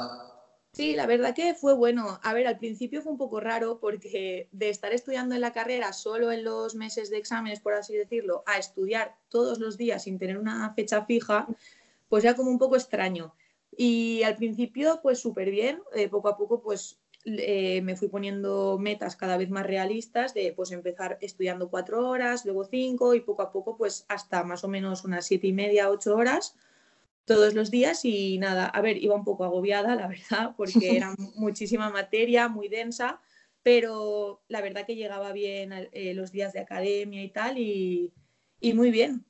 Sí, 0.74 0.94
la 0.96 1.08
verdad 1.08 1.34
que 1.34 1.56
fue 1.56 1.74
bueno. 1.74 2.20
A 2.22 2.34
ver, 2.34 2.48
al 2.48 2.60
principio 2.60 3.02
fue 3.02 3.12
un 3.12 3.18
poco 3.18 3.40
raro 3.40 3.80
porque 3.80 4.50
de 4.52 4.70
estar 4.70 4.94
estudiando 4.94 5.34
en 5.34 5.42
la 5.42 5.54
carrera 5.54 5.92
solo 5.92 6.32
en 6.32 6.44
los 6.44 6.76
meses 6.76 7.10
de 7.10 7.18
exámenes, 7.18 7.62
por 7.62 7.74
así 7.74 7.96
decirlo, 7.96 8.44
a 8.46 8.58
estudiar 8.58 9.16
todos 9.30 9.60
los 9.60 9.78
días 9.78 10.04
sin 10.04 10.20
tener 10.20 10.38
una 10.38 10.72
fecha 10.76 11.04
fija, 11.06 11.48
pues 12.08 12.24
era 12.24 12.36
como 12.36 12.52
un 12.52 12.60
poco 12.60 12.76
extraño. 12.76 13.34
Y 13.76 14.22
al 14.22 14.36
principio, 14.36 15.00
pues 15.02 15.20
súper 15.20 15.50
bien. 15.50 15.82
Eh, 15.96 16.10
poco 16.10 16.30
a 16.30 16.38
poco, 16.38 16.62
pues 16.62 17.00
eh, 17.25 17.82
me 17.84 17.96
fui 17.96 18.10
poniendo 18.10 18.77
metas 18.80 19.15
cada 19.15 19.38
vez 19.38 19.50
más 19.50 19.65
realistas 19.65 20.34
de 20.34 20.51
pues 20.53 20.72
empezar 20.72 21.18
estudiando 21.22 21.70
cuatro 21.70 22.10
horas, 22.10 22.44
luego 22.46 22.65
cinco 22.65 23.15
y 23.15 23.22
poco 23.22 23.42
a 23.44 23.51
poco, 23.51 23.77
pues 23.77 24.06
hasta 24.10 24.44
más 24.44 24.63
o 24.63 24.68
menos 24.68 25.06
unas 25.06 25.25
siete 25.25 25.48
y 25.48 25.53
media, 25.53 25.89
ocho 25.89 26.15
horas 26.15 26.56
todos 27.25 27.53
los 27.53 27.72
días 27.72 28.03
y 28.03 28.38
nada, 28.38 28.65
a 28.65 28.82
ver, 28.82 29.01
iba 29.01 29.15
un 29.15 29.24
poco 29.24 29.46
agobiada, 29.46 29.96
la 29.96 30.08
verdad, 30.08 30.53
porque 30.58 30.98
era 30.98 31.15
muchísima 31.36 31.89
materia, 31.89 32.50
muy 32.50 32.68
densa, 32.68 33.22
pero 33.63 34.42
la 34.50 34.62
verdad 34.62 34.86
que 34.86 34.96
llegaba 34.96 35.32
bien 35.32 35.72
eh, 35.94 36.13
los 36.13 36.32
días 36.32 36.51
de 36.51 36.60
academia 36.60 37.24
y 37.24 37.30
tal 37.30 37.58
y, 37.58 38.12
y 38.60 38.74
muy 38.74 38.92
bien. 38.92 39.24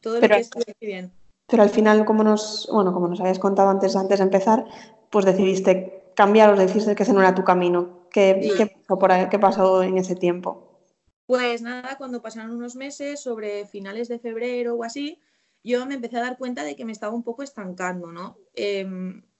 Todo 0.00 0.20
pero, 0.20 0.34
lo 0.34 0.36
que 0.36 0.42
estuve 0.42 0.64
muy 0.80 0.86
bien. 0.86 1.12
Pero 1.48 1.64
al 1.64 1.70
final, 1.70 2.04
como 2.04 2.22
nos, 2.22 2.68
bueno, 2.72 2.92
como 2.92 3.08
nos 3.08 3.20
habías 3.20 3.40
contado 3.40 3.70
antes, 3.70 3.96
antes 3.96 4.20
de 4.20 4.24
empezar, 4.24 4.64
pues 5.10 5.24
decidiste 5.24 5.99
cambiar 6.20 6.50
o 6.50 6.56
decidiste 6.56 6.94
que 6.94 7.04
ese 7.04 7.14
no 7.14 7.22
era 7.22 7.34
tu 7.34 7.44
camino. 7.44 8.06
¿Qué, 8.12 8.40
sí. 8.42 8.52
¿qué, 8.54 8.66
pasó 8.66 8.98
por 8.98 9.10
ahí, 9.10 9.28
¿Qué 9.30 9.38
pasó 9.38 9.82
en 9.82 9.96
ese 9.96 10.16
tiempo? 10.16 10.82
Pues 11.24 11.62
nada, 11.62 11.96
cuando 11.96 12.20
pasaron 12.20 12.50
unos 12.50 12.76
meses, 12.76 13.20
sobre 13.20 13.64
finales 13.64 14.08
de 14.08 14.18
febrero 14.18 14.74
o 14.74 14.84
así, 14.84 15.18
yo 15.64 15.86
me 15.86 15.94
empecé 15.94 16.18
a 16.18 16.22
dar 16.22 16.36
cuenta 16.36 16.62
de 16.62 16.76
que 16.76 16.84
me 16.84 16.92
estaba 16.92 17.14
un 17.14 17.22
poco 17.22 17.42
estancando, 17.42 18.12
¿no? 18.12 18.36
Eh, 18.52 18.84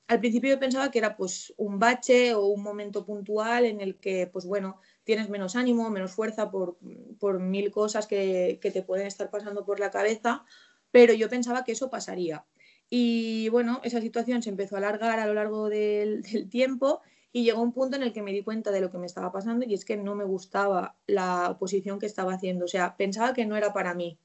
al 0.06 0.20
principio 0.20 0.48
yo 0.48 0.58
pensaba 0.58 0.90
que 0.90 0.98
era 0.98 1.16
pues 1.18 1.52
un 1.58 1.78
bache 1.78 2.34
o 2.34 2.46
un 2.46 2.62
momento 2.62 3.04
puntual 3.04 3.66
en 3.66 3.82
el 3.82 3.98
que, 3.98 4.26
pues 4.26 4.46
bueno, 4.46 4.80
tienes 5.04 5.28
menos 5.28 5.56
ánimo, 5.56 5.90
menos 5.90 6.12
fuerza 6.12 6.50
por, 6.50 6.78
por 7.18 7.40
mil 7.40 7.70
cosas 7.70 8.06
que, 8.06 8.58
que, 8.62 8.70
te 8.70 8.82
pueden 8.82 9.06
estar 9.06 9.28
pasando 9.28 9.66
por 9.66 9.78
la 9.78 9.90
cabeza, 9.90 10.44
pero 10.90 11.12
yo 11.12 11.28
pensaba 11.28 11.62
que 11.62 11.72
eso 11.72 11.90
pasaría. 11.90 12.44
Y 12.90 13.48
bueno, 13.50 13.80
esa 13.84 14.00
situación 14.00 14.42
se 14.42 14.50
empezó 14.50 14.74
a 14.74 14.78
alargar 14.78 15.20
a 15.20 15.26
lo 15.26 15.34
largo 15.34 15.68
del, 15.68 16.22
del 16.22 16.48
tiempo 16.48 17.00
y 17.32 17.44
llegó 17.44 17.62
un 17.62 17.72
punto 17.72 17.96
en 17.96 18.02
el 18.02 18.12
que 18.12 18.22
me 18.22 18.32
di 18.32 18.42
cuenta 18.42 18.72
de 18.72 18.80
lo 18.80 18.90
que 18.90 18.98
me 18.98 19.06
estaba 19.06 19.30
pasando 19.32 19.64
y 19.64 19.74
es 19.74 19.84
que 19.84 19.96
no 19.96 20.16
me 20.16 20.24
gustaba 20.24 20.96
la 21.06 21.50
oposición 21.50 21.98
que 22.00 22.06
estaba 22.06 22.34
haciendo, 22.34 22.64
o 22.64 22.68
sea, 22.68 22.96
pensaba 22.96 23.32
que 23.32 23.46
no 23.46 23.56
era 23.56 23.72
para 23.72 23.94
mí. 23.94 24.18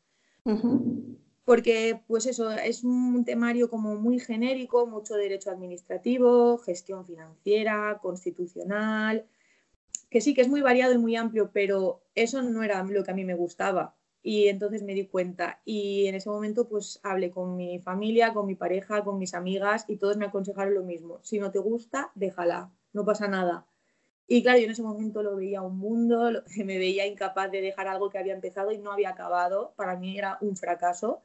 Uh 0.44 0.52
-huh. 0.52 1.18
porque 1.44 2.02
pues 2.08 2.26
eso, 2.26 2.52
es 2.52 2.84
un 2.84 3.24
temario 3.26 3.70
como 3.70 3.96
muy 3.96 4.20
genérico, 4.20 4.88
mucho 4.88 5.16
derecho 5.16 5.52
administrativo, 5.52 6.58
gestión 6.60 7.06
financiera, 7.06 8.00
constitucional, 8.02 9.28
que 10.10 10.22
sí, 10.22 10.34
que 10.34 10.42
es 10.42 10.50
muy 10.50 10.62
variado 10.62 10.94
y 10.94 10.98
muy 10.98 11.16
amplio, 11.16 11.52
pero 11.54 12.02
eso 12.16 12.42
no 12.42 12.64
era 12.64 12.84
lo 12.84 13.04
que 13.04 13.12
a 13.12 13.14
mí 13.16 13.26
me 13.26 13.36
gustaba. 13.36 13.95
Y 14.28 14.48
entonces 14.48 14.82
me 14.82 14.96
di 14.96 15.06
cuenta 15.06 15.62
y 15.66 16.08
en 16.08 16.16
ese 16.16 16.32
momento 16.32 16.68
pues 16.68 17.00
hablé 17.04 17.30
con 17.30 17.56
mi 17.56 17.78
familia, 17.78 18.34
con 18.34 18.48
mi 18.48 18.56
pareja, 18.56 19.04
con 19.04 19.20
mis 19.20 19.36
amigas 19.36 19.86
y 19.88 19.98
todos 19.98 20.18
me 20.18 20.26
aconsejaron 20.26 20.74
lo 20.74 20.82
mismo. 20.82 21.20
Si 21.22 21.38
no 21.38 21.52
te 21.52 21.60
gusta, 21.60 22.10
déjala, 22.16 22.72
no 22.92 23.06
pasa 23.06 23.28
nada. 23.28 23.68
Y 24.28 24.42
claro, 24.42 24.58
yo 24.58 24.66
en 24.66 24.72
ese 24.72 24.82
momento 24.82 25.22
lo 25.22 25.36
veía 25.36 25.62
un 25.62 25.78
mundo, 25.78 26.32
me 26.58 26.80
veía 26.80 27.06
incapaz 27.06 27.52
de 27.52 27.62
dejar 27.62 27.88
algo 27.88 28.10
que 28.10 28.18
había 28.18 28.34
empezado 28.34 28.72
y 28.72 28.80
no 28.80 28.92
había 28.92 29.10
acabado. 29.10 29.74
Para 29.76 29.96
mí 29.96 30.18
era 30.18 30.40
un 30.42 30.58
fracaso. 30.58 31.20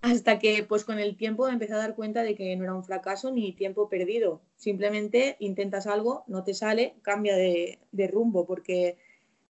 Hasta 0.00 0.38
que 0.38 0.62
pues 0.62 0.84
con 0.84 1.00
el 1.00 1.16
tiempo 1.16 1.46
me 1.46 1.54
empecé 1.54 1.74
a 1.74 1.78
dar 1.78 1.96
cuenta 1.96 2.22
de 2.22 2.36
que 2.36 2.54
no 2.54 2.62
era 2.62 2.74
un 2.74 2.84
fracaso 2.84 3.32
ni 3.32 3.52
tiempo 3.52 3.88
perdido. 3.88 4.42
Simplemente 4.54 5.34
intentas 5.40 5.88
algo, 5.88 6.22
no 6.28 6.44
te 6.44 6.54
sale, 6.54 6.94
cambia 7.02 7.34
de, 7.34 7.80
rumbo, 8.12 8.46
porque 8.46 8.96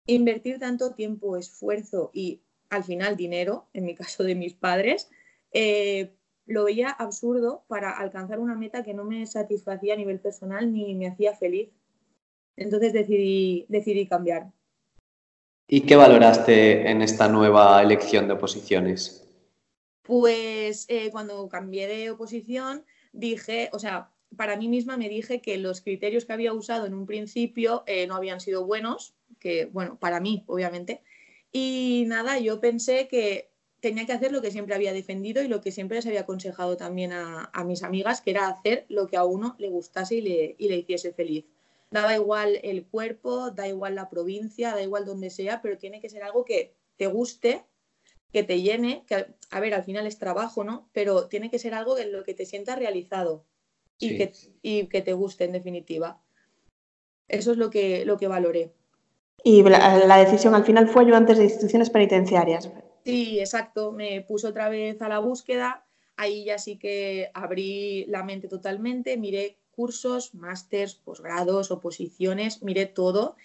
invertir 0.06 0.60
tanto 0.60 0.94
tiempo, 0.94 1.36
esfuerzo 1.36 2.12
y 2.14 2.42
al 2.70 2.84
final 2.84 3.18
dinero, 3.18 3.68
en 3.74 3.86
mi 3.86 3.96
caso 3.96 4.24
de 4.24 4.36
mis 4.36 4.54
padres, 4.54 5.10
eh, 5.52 6.12
lo 6.46 6.66
veía 6.66 6.90
absurdo 6.90 7.64
para 7.68 7.92
alcanzar 7.92 8.40
una 8.40 8.56
meta 8.56 8.84
que 8.84 8.94
no 8.94 9.06
me 9.06 9.26
satisfacía 9.26 9.94
a 9.94 9.98
nivel 9.98 10.20
personal 10.20 10.74
ni 10.74 10.96
me 10.96 11.08
hacía 11.08 11.36
feliz. 11.36 11.70
Entonces 12.56 12.92
decidí, 12.92 13.66
decidí 13.70 14.08
cambiar. 14.08 14.52
¿Y 15.68 15.82
qué 15.82 15.96
valoraste 15.96 16.90
en 16.90 17.04
esta 17.04 17.28
nueva 17.28 17.82
elección 17.82 18.28
de 18.28 18.34
oposiciones? 18.34 19.24
Pues 20.02 20.86
eh, 20.90 21.12
cuando 21.12 21.48
cambié 21.48 21.88
de 21.88 22.10
oposición 22.10 22.84
dije, 23.14 23.70
o 23.72 23.78
sea, 23.78 24.10
para 24.36 24.58
mí 24.58 24.68
misma 24.68 24.98
me 24.98 25.10
dije 25.10 25.42
que 25.42 25.58
los 25.58 25.82
criterios 25.82 26.26
que 26.26 26.34
había 26.34 26.54
usado 26.54 26.88
en 26.88 26.96
un 26.96 27.06
principio 27.06 27.84
eh, 27.86 28.08
no 28.08 28.16
habían 28.16 28.40
sido 28.40 28.66
buenos, 28.66 29.14
que 29.40 29.66
bueno, 29.66 29.98
para 30.00 30.20
mí, 30.20 30.44
obviamente. 30.48 31.04
Y 31.52 32.06
nada, 32.08 32.40
yo 32.40 32.60
pensé 32.60 33.08
que 33.08 33.50
tenía 33.80 34.06
que 34.06 34.14
hacer 34.14 34.32
lo 34.32 34.42
que 34.42 34.52
siempre 34.52 34.76
había 34.76 34.94
defendido 34.94 35.42
y 35.42 35.48
lo 35.48 35.62
que 35.62 35.72
siempre 35.72 35.98
les 35.98 36.06
había 36.06 36.22
aconsejado 36.22 36.78
también 36.78 37.12
a, 37.14 37.52
mis 37.66 37.84
amigas, 37.84 38.22
que 38.22 38.32
era 38.32 38.48
hacer 38.48 38.86
lo 38.90 39.08
que 39.08 39.18
a 39.18 39.24
uno 39.24 39.56
le 39.58 39.70
gustase 39.70 40.16
y 40.16 40.22
le, 40.22 40.56
y 40.58 40.68
le 40.68 40.78
hiciese 40.78 41.14
feliz. 41.14 41.46
Daba 41.92 42.16
igual 42.16 42.60
el 42.64 42.86
cuerpo, 42.86 43.52
da 43.52 43.68
igual 43.68 43.96
la 43.96 44.10
provincia, 44.10 44.76
da 44.76 44.84
igual 44.84 45.06
donde 45.06 45.30
sea, 45.30 45.62
pero 45.62 45.78
tiene 45.78 46.02
que 46.02 46.10
ser 46.10 46.24
algo 46.24 46.46
que 46.46 46.76
te 46.98 47.08
guste, 47.08 47.66
que 48.32 48.44
te 48.44 48.62
llene, 48.62 49.06
que 49.08 49.26
a 49.50 49.60
ver, 49.60 49.74
al 49.74 49.84
final 49.84 50.06
es 50.06 50.20
trabajo, 50.20 50.64
¿no? 50.64 50.90
Pero 50.94 51.28
tiene 51.28 51.50
que 51.50 51.58
ser 51.58 51.74
algo 51.74 51.98
en 51.98 52.12
lo 52.12 52.24
que 52.24 52.36
te 52.36 52.46
sientas 52.46 52.78
realizado 52.78 53.46
y, 53.98 54.18
que, 54.18 54.34
y 54.62 54.88
que 54.88 55.02
te 55.02 55.14
guste 55.14 55.46
en 55.46 55.54
definitiva. 55.54 56.22
Eso 57.28 57.52
es 57.52 57.58
lo 57.58 57.70
que, 57.70 58.06
lo 58.06 58.18
que 58.18 58.28
valoré. 58.28 58.74
Y 59.44 59.64
la, 59.64 60.18
decisión 60.18 60.56
al 60.56 60.66
final 60.66 60.88
fue 60.88 61.06
yo 61.06 61.16
antes 61.16 61.38
de 61.38 61.46
instituciones 61.46 61.90
penitenciarias. 61.90 62.70
Sí, 63.06 63.40
exacto. 63.40 63.92
Me 63.92 64.22
puse 64.22 64.48
otra 64.48 64.70
vez 64.70 65.02
a 65.02 65.10
la 65.10 65.20
búsqueda. 65.20 65.86
Ahí 66.18 66.46
ya 66.46 66.58
sí 66.58 66.78
que 66.78 67.32
abrí 67.34 68.06
la 68.08 68.24
mente 68.24 68.48
totalmente, 68.48 69.18
miré 69.18 69.58
cursos, 69.72 70.34
másters, 70.36 70.96
posgrados, 70.96 71.72
oposiciones, 71.72 72.62
miré 72.62 72.86
todo 72.86 73.38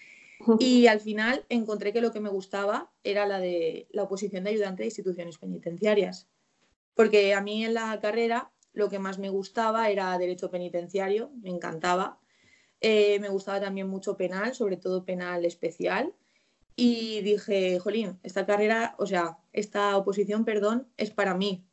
y 0.58 0.86
al 0.88 1.00
final 1.00 1.44
encontré 1.48 1.92
que 1.92 2.00
lo 2.00 2.12
que 2.12 2.20
me 2.20 2.28
gustaba 2.28 2.90
era 3.02 3.26
la 3.26 3.40
de 3.40 3.86
la 3.90 4.02
oposición 4.02 4.44
de 4.44 4.50
ayudante 4.50 4.82
de 4.82 4.88
instituciones 4.88 5.38
penitenciarias. 5.38 6.28
Porque 6.94 7.34
a 7.34 7.40
mí 7.40 7.64
en 7.64 7.74
la 7.74 7.98
carrera 8.00 8.50
lo 8.72 8.88
que 8.88 8.98
más 8.98 9.18
me 9.18 9.28
gustaba 9.28 9.88
era 9.90 10.16
derecho 10.18 10.50
penitenciario, 10.50 11.30
me 11.42 11.50
encantaba. 11.50 12.18
Eh, 12.86 13.18
me 13.18 13.30
gustaba 13.30 13.60
también 13.60 13.88
mucho 13.88 14.14
penal, 14.14 14.54
sobre 14.54 14.76
todo 14.76 15.06
penal 15.06 15.46
especial. 15.46 16.12
Y 16.76 17.22
dije, 17.22 17.78
jolín, 17.78 18.18
esta 18.22 18.44
carrera, 18.44 18.94
o 18.98 19.06
sea, 19.06 19.38
esta 19.54 19.96
oposición, 19.96 20.44
perdón, 20.44 20.86
es 20.98 21.10
para 21.10 21.34
mí. 21.34 21.64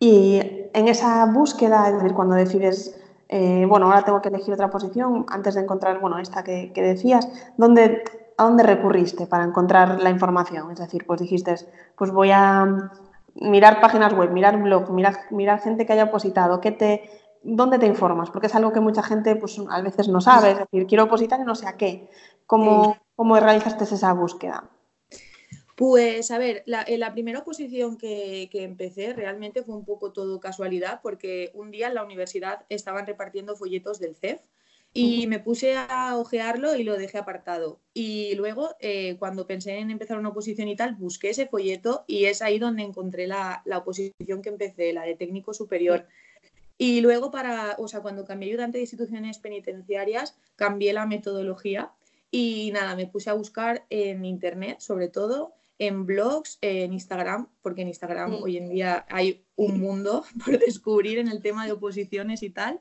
Y 0.00 0.40
en 0.74 0.88
esa 0.88 1.26
búsqueda, 1.26 1.88
es 1.88 1.94
decir, 1.94 2.12
cuando 2.12 2.34
decides 2.34 3.00
eh, 3.28 3.64
bueno, 3.66 3.86
ahora 3.86 4.04
tengo 4.04 4.20
que 4.20 4.30
elegir 4.30 4.52
otra 4.52 4.68
posición 4.68 5.26
antes 5.28 5.54
de 5.54 5.60
encontrar, 5.60 6.00
bueno, 6.00 6.18
esta 6.18 6.42
que, 6.42 6.72
decías, 6.74 7.28
¿dónde, 7.56 8.02
¿a 8.36 8.44
dónde 8.44 8.64
recurriste 8.64 9.28
para 9.28 9.44
encontrar 9.44 10.02
la 10.02 10.10
información? 10.10 10.72
Es 10.72 10.80
decir, 10.80 11.06
pues 11.06 11.20
dijiste, 11.20 11.54
pues 11.96 12.10
voy 12.10 12.32
a 12.32 12.90
mirar 13.36 13.80
páginas 13.80 14.12
web, 14.12 14.32
mirar 14.32 14.60
blogs, 14.60 14.90
mirar, 14.90 15.20
mirar 15.30 15.60
gente 15.60 15.86
que 15.86 15.92
haya 15.92 16.04
opositado, 16.04 16.60
que 16.60 16.72
te, 16.72 17.21
¿dónde 17.42 17.78
te 17.78 17.86
informas? 17.86 18.30
Porque 18.30 18.46
es 18.46 18.54
algo 18.54 18.72
que 18.72 18.80
mucha 18.80 19.02
gente 19.02 19.36
pues, 19.36 19.60
a 19.68 19.80
veces 19.80 20.08
no 20.08 20.20
sabe, 20.20 20.52
es 20.52 20.58
decir, 20.58 20.86
quiero 20.86 21.04
opositar 21.04 21.40
y 21.40 21.44
no 21.44 21.54
sé 21.54 21.66
a 21.66 21.76
qué. 21.76 22.08
¿Cómo, 22.46 22.96
cómo 23.16 23.38
realizaste 23.38 23.84
esa 23.84 24.12
búsqueda? 24.12 24.70
Pues 25.74 26.30
a 26.30 26.38
ver, 26.38 26.62
la, 26.66 26.82
eh, 26.82 26.98
la 26.98 27.12
primera 27.12 27.40
oposición 27.40 27.96
que, 27.96 28.48
empecé 28.52 29.14
realmente 29.14 29.62
fue 29.62 29.74
un 29.74 29.84
poco 29.84 30.12
todo 30.12 30.38
casualidad 30.38 31.00
porque 31.02 31.50
un 31.54 31.70
día 31.70 31.88
en 31.88 31.94
la 31.94 32.04
universidad 32.04 32.66
estaban 32.68 33.06
repartiendo 33.06 33.56
folletos 33.56 33.98
del 33.98 34.14
CEF 34.14 34.40
y 34.94 35.26
me 35.26 35.38
puse 35.38 35.74
a 35.76 36.18
ojearlo 36.18 36.76
y 36.76 36.84
lo 36.84 36.98
dejé 36.98 37.16
apartado. 37.16 37.80
Y 37.94 38.34
luego, 38.34 38.76
eh, 38.78 39.16
cuando 39.18 39.46
pensé 39.46 39.78
en 39.78 39.90
empezar 39.90 40.18
una 40.18 40.28
oposición 40.28 40.68
y 40.68 40.76
tal, 40.76 40.94
busqué 40.96 41.30
ese 41.30 41.46
folleto 41.46 42.04
y 42.06 42.26
es 42.26 42.42
ahí 42.42 42.58
donde 42.58 42.82
encontré 42.82 43.26
la, 43.26 43.62
la 43.64 43.78
oposición 43.78 44.42
que 44.42 44.50
empecé, 44.50 44.92
la 44.92 45.04
de 45.04 45.16
técnico 45.16 45.54
superior. 45.54 46.06
Y 46.82 47.00
luego, 47.00 47.30
para, 47.30 47.76
o 47.78 47.86
sea, 47.86 48.00
cuando 48.00 48.24
cambié 48.24 48.48
ayudante 48.48 48.78
de 48.78 48.82
instituciones 48.82 49.38
penitenciarias, 49.38 50.36
cambié 50.56 50.92
la 50.92 51.06
metodología 51.06 51.92
y 52.28 52.72
nada, 52.72 52.96
me 52.96 53.06
puse 53.06 53.30
a 53.30 53.34
buscar 53.34 53.86
en 53.88 54.24
internet, 54.24 54.80
sobre 54.80 55.06
todo, 55.06 55.52
en 55.78 56.06
blogs, 56.06 56.58
en 56.60 56.92
Instagram, 56.92 57.46
porque 57.62 57.82
en 57.82 57.88
Instagram 57.88 58.34
hoy 58.42 58.56
en 58.56 58.68
día 58.68 59.06
hay 59.10 59.44
un 59.54 59.78
mundo 59.78 60.24
por 60.44 60.58
descubrir 60.58 61.20
en 61.20 61.28
el 61.28 61.40
tema 61.40 61.66
de 61.66 61.70
oposiciones 61.70 62.42
y 62.42 62.50
tal. 62.50 62.80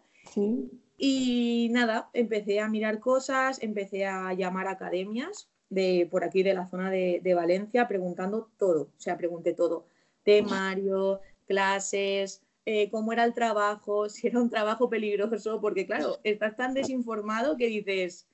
Y 0.98 1.70
nada, 1.70 2.10
empecé 2.14 2.60
a 2.60 2.70
mirar 2.70 3.00
cosas, 3.00 3.62
empecé 3.62 4.08
a 4.08 4.34
llamar 4.34 4.66
a 4.66 4.72
academias 4.72 5.48
de 5.70 6.08
por 6.10 6.24
aquí 6.24 6.42
de 6.42 6.56
la 6.56 6.66
zona 6.66 6.90
de, 6.90 7.34
Valencia, 7.36 7.88
preguntando 7.88 8.50
todo, 8.58 8.82
o 8.98 9.00
sea, 9.00 9.16
pregunté 9.16 9.54
todo, 9.54 9.86
temario, 10.24 11.20
clases, 11.46 12.42
eh, 12.66 12.90
cómo 12.90 13.14
era 13.14 13.24
el 13.24 13.34
trabajo, 13.34 14.10
si 14.10 14.28
era 14.28 14.40
un 14.40 14.50
trabajo 14.50 14.90
peligroso, 14.90 15.60
porque 15.62 15.86
claro, 15.86 16.20
estás 16.24 16.56
tan 16.56 16.74
desinformado 16.74 17.58
que 17.58 17.68
dices, 17.68 18.28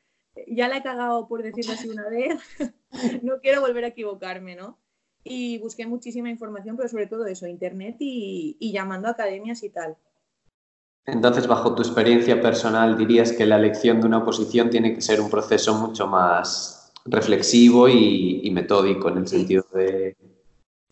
ya 0.47 0.67
la 0.67 0.77
he 0.77 0.83
cagado 0.83 1.27
por 1.27 1.41
decirlo 1.41 1.73
así 1.73 1.89
una 1.89 2.07
vez, 2.09 2.39
no 3.23 3.39
quiero 3.41 3.61
volver 3.61 3.85
a 3.85 3.87
equivocarme, 3.87 4.55
¿no? 4.55 4.77
Y 5.23 5.57
busqué 5.57 5.85
muchísima 5.85 6.29
información, 6.29 6.77
pero 6.77 6.87
sobre 6.87 7.07
todo 7.07 7.25
eso, 7.25 7.47
internet 7.47 7.97
y, 7.99 8.71
llamando 8.71 9.09
a 9.09 9.11
academias 9.11 9.61
y 9.63 9.69
tal. 9.69 9.97
Entonces, 11.05 11.47
bajo 11.47 11.75
tu 11.75 11.81
experiencia 11.81 12.41
personal, 12.41 12.97
dirías 12.97 13.33
que 13.33 13.45
la 13.45 13.57
elección 13.57 13.99
de 13.99 14.07
una 14.07 14.23
posición 14.23 14.69
tiene 14.69 14.93
que 14.93 15.01
ser 15.01 15.19
un 15.19 15.29
proceso 15.29 15.73
mucho 15.75 16.07
más 16.07 16.93
reflexivo 17.05 17.89
y, 17.89 18.49
metódico 18.51 19.09
en 19.09 19.17
el 19.17 19.27
sentido 19.27 19.65
de, 19.73 20.15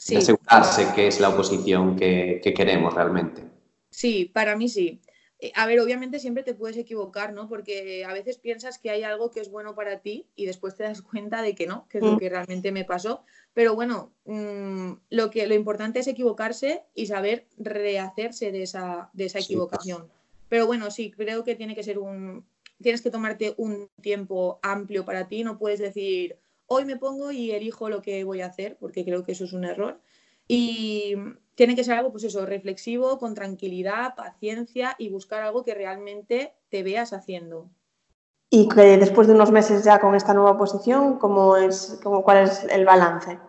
asegurarse 0.07 0.93
que 0.93 1.07
es 1.07 1.19
la 1.19 1.29
oposición 1.29 1.95
que 1.95 2.53
queremos 2.55 2.93
realmente. 2.93 3.43
Sí, 3.89 4.29
para 4.33 4.57
mí 4.57 4.67
sí. 4.67 5.01
Eh, 5.39 5.51
a 5.55 5.65
ver, 5.65 5.79
obviamente 5.79 6.19
siempre 6.19 6.43
te 6.43 6.53
puedes 6.53 6.77
equivocar, 6.77 7.33
¿no? 7.33 7.47
Porque 7.47 8.05
a 8.05 8.13
veces 8.13 8.37
piensas 8.37 8.77
que 8.77 8.89
hay 8.89 9.03
algo 9.03 9.31
que 9.31 9.41
es 9.41 9.49
bueno 9.49 9.75
para 9.75 9.99
ti 9.99 10.27
y 10.35 10.45
después 10.45 10.75
te 10.75 10.83
das 10.83 11.01
cuenta 11.01 11.41
de 11.41 11.55
que 11.55 11.67
no, 11.67 11.87
que 11.89 11.99
es 11.99 12.03
lo 12.03 12.13
mm. 12.13 12.19
que 12.19 12.29
realmente 12.29 12.71
me 12.71 12.85
pasó. 12.85 13.23
Pero 13.53 13.75
bueno, 13.75 14.13
mm, 14.25 14.91
lo, 15.09 15.29
que, 15.29 15.47
lo 15.47 15.53
importante 15.55 15.99
es 15.99 16.07
equivocarse 16.07 16.83
y 16.93 17.07
saber 17.07 17.47
rehacerse 17.57 18.51
de 18.51 18.63
esa, 18.63 19.09
de 19.13 19.25
esa 19.25 19.39
equivocación. 19.39 20.09
Pero 20.49 20.67
bueno, 20.67 20.91
sí, 20.91 21.11
creo 21.11 21.43
que 21.43 21.55
tiene 21.55 21.75
que 21.75 21.83
ser 21.83 21.99
un... 21.99 22.45
Tienes 22.81 23.01
que 23.01 23.09
tomarte 23.09 23.53
un 23.55 23.89
tiempo 24.01 24.59
amplio 24.61 25.05
para 25.05 25.29
ti, 25.29 25.45
no 25.45 25.57
puedes 25.57 25.79
decir, 25.79 26.37
hoy 26.67 26.85
me 26.85 26.97
pongo 26.97 27.31
y 27.31 27.51
elijo 27.51 27.89
lo 27.89 28.01
que 28.01 28.23
voy 28.23 28.41
a 28.41 28.47
hacer, 28.47 28.77
porque 28.79 29.03
creo 29.05 29.23
que 29.23 29.33
eso 29.33 29.45
es 29.45 29.53
un 29.53 29.65
error. 29.65 29.99
Y 30.47 31.15
tiene 31.55 31.75
que 31.75 31.83
ser 31.83 31.95
algo, 31.95 32.11
pues 32.11 32.23
eso, 32.23 32.45
reflexivo, 32.45 33.17
con 33.17 33.33
tranquilidad, 33.33 34.15
paciencia 34.15 34.95
y 34.97 35.09
buscar 35.09 35.41
algo 35.41 35.63
que 35.63 35.73
realmente 35.73 36.53
te 36.69 36.83
veas 36.83 37.13
haciendo. 37.13 37.69
Y 38.49 38.67
que 38.69 38.97
después 38.97 39.27
de 39.27 39.33
unos 39.33 39.51
meses 39.51 39.83
ya 39.83 39.99
con 39.99 40.15
esta 40.15 40.33
nueva 40.33 40.57
posición, 40.57 41.17
¿cómo 41.17 41.57
es, 41.57 41.99
cómo, 42.03 42.23
¿cuál 42.23 42.43
es 42.43 42.63
el 42.65 42.85
balance? 42.85 43.39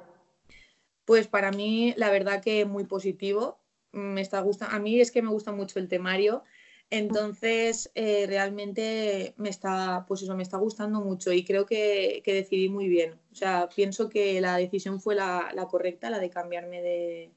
Pues 1.04 1.28
para 1.28 1.50
mí, 1.50 1.94
la 1.96 2.10
verdad 2.10 2.42
que 2.42 2.64
muy 2.64 2.84
positivo. 2.84 3.58
Me 3.92 4.20
está 4.20 4.40
gusta, 4.40 4.66
a 4.66 4.78
mí 4.78 5.00
es 5.00 5.10
que 5.10 5.22
me 5.22 5.30
gusta 5.30 5.52
mucho 5.52 5.78
el 5.78 5.88
temario, 5.88 6.42
entonces 6.90 7.90
eh, 7.94 8.26
realmente 8.28 9.34
me 9.36 9.48
está, 9.48 10.04
pues 10.06 10.22
eso, 10.22 10.36
me 10.36 10.42
está 10.42 10.56
gustando 10.58 11.00
mucho 11.00 11.32
y 11.32 11.44
creo 11.44 11.66
que, 11.66 12.22
decidí 12.24 12.68
muy 12.68 12.88
bien. 12.88 13.14
O 13.32 13.34
sea, 13.34 13.68
pienso 13.74 14.08
que 14.08 14.40
la 14.40 14.56
decisión 14.56 15.00
fue 15.00 15.14
la 15.14 15.68
correcta, 15.70 16.10
la 16.10 16.18
de 16.18 16.30
cambiarme 16.30 16.82
de, 16.82 17.32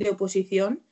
de 0.00 0.10
oposición 0.10 0.82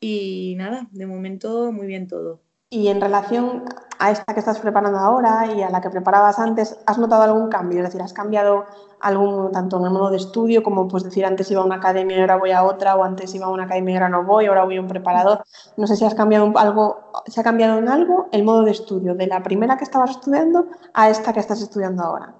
y 0.00 0.54
nada, 0.56 0.88
de 0.92 1.06
momento 1.06 1.72
muy 1.72 1.86
bien 1.86 2.08
todo. 2.08 2.42
Y 2.72 2.86
en 2.86 3.00
relación 3.00 3.64
a 3.98 4.12
esta 4.12 4.32
que 4.32 4.38
estás 4.38 4.60
preparando 4.60 4.96
ahora 4.96 5.52
y 5.52 5.60
a 5.60 5.70
la 5.70 5.80
que 5.80 5.90
preparabas 5.90 6.38
antes, 6.38 6.78
¿has 6.86 6.98
notado 6.98 7.22
algún 7.22 7.48
cambio? 7.48 7.80
Es 7.80 7.86
decir, 7.86 8.00
¿has 8.00 8.12
cambiado 8.12 8.64
algún, 9.00 9.50
tanto 9.50 9.78
en 9.78 9.86
el 9.86 9.90
modo 9.90 10.10
de 10.10 10.18
estudio 10.18 10.62
como 10.62 10.86
pues 10.86 11.02
decir 11.02 11.26
antes 11.26 11.50
iba 11.50 11.62
a 11.62 11.64
una 11.64 11.76
academia 11.76 12.16
y 12.16 12.20
ahora 12.20 12.36
voy 12.36 12.52
a 12.52 12.62
otra, 12.62 12.94
o 12.94 13.02
antes 13.02 13.34
iba 13.34 13.46
a 13.46 13.50
una 13.50 13.64
academia 13.64 13.94
y 13.94 13.96
ahora 13.96 14.08
no 14.08 14.22
voy, 14.22 14.46
ahora 14.46 14.64
voy 14.64 14.76
a 14.76 14.80
un 14.80 14.86
preparador? 14.86 15.42
No 15.76 15.88
sé 15.88 15.96
si 15.96 16.04
has 16.04 16.14
cambiado 16.14 16.56
algo, 16.56 17.10
¿se 17.26 17.40
ha 17.40 17.44
cambiado 17.44 17.76
en 17.78 17.88
algo 17.88 18.28
el 18.30 18.44
modo 18.44 18.62
de 18.62 18.70
estudio 18.70 19.16
de 19.16 19.26
la 19.26 19.42
primera 19.42 19.76
que 19.76 19.84
estabas 19.84 20.12
estudiando 20.12 20.68
a 20.94 21.10
esta 21.10 21.32
que 21.32 21.40
estás 21.40 21.60
estudiando 21.60 22.04
ahora? 22.04 22.36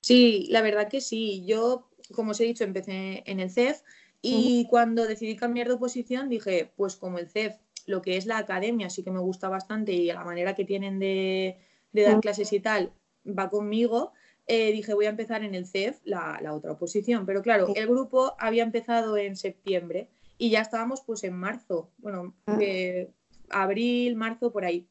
Sí, 0.00 0.46
la 0.50 0.62
verdad 0.62 0.86
que 0.86 1.00
sí. 1.00 1.44
Yo, 1.44 1.88
como 2.14 2.30
os 2.30 2.40
he 2.40 2.44
dicho, 2.44 2.62
empecé 2.62 3.24
en 3.26 3.40
el 3.40 3.50
CEF 3.50 3.82
y 4.22 4.68
cuando 4.70 5.04
decidí 5.04 5.36
cambiar 5.36 5.66
de 5.66 5.74
oposición 5.74 6.28
dije, 6.28 6.72
pues 6.76 6.94
como 6.94 7.18
el 7.18 7.28
CEF 7.28 7.56
lo 7.88 8.02
que 8.02 8.18
es 8.18 8.26
la 8.26 8.36
academia 8.36 8.90
sí 8.90 9.02
que 9.02 9.10
me 9.10 9.18
gusta 9.18 9.48
bastante 9.48 9.92
y 9.92 10.06
la 10.06 10.22
manera 10.22 10.54
que 10.54 10.66
tienen 10.66 10.98
de, 10.98 11.56
dar 11.92 12.20
clases 12.20 12.52
y 12.52 12.60
tal 12.60 12.92
va 13.26 13.48
conmigo. 13.48 14.12
Eh, 14.46 14.72
dije, 14.72 14.92
voy 14.92 15.06
a 15.06 15.10
empezar 15.10 15.42
en 15.42 15.54
el 15.54 15.66
CEF, 15.66 15.98
la, 16.04 16.38
otra 16.52 16.72
oposición. 16.72 17.24
Pero 17.24 17.42
claro, 17.42 17.72
el 17.74 17.86
grupo 17.86 18.34
había 18.38 18.62
empezado 18.62 19.16
en 19.16 19.36
septiembre 19.36 20.10
y 20.36 20.50
ya 20.50 20.60
estábamos 20.60 21.00
pues 21.00 21.24
en 21.24 21.34
marzo, 21.34 21.90
bueno, 21.96 22.34
eh, 22.60 23.10
abril, 23.48 24.16
marzo, 24.16 24.52
por 24.52 24.66
ahí. 24.66 24.86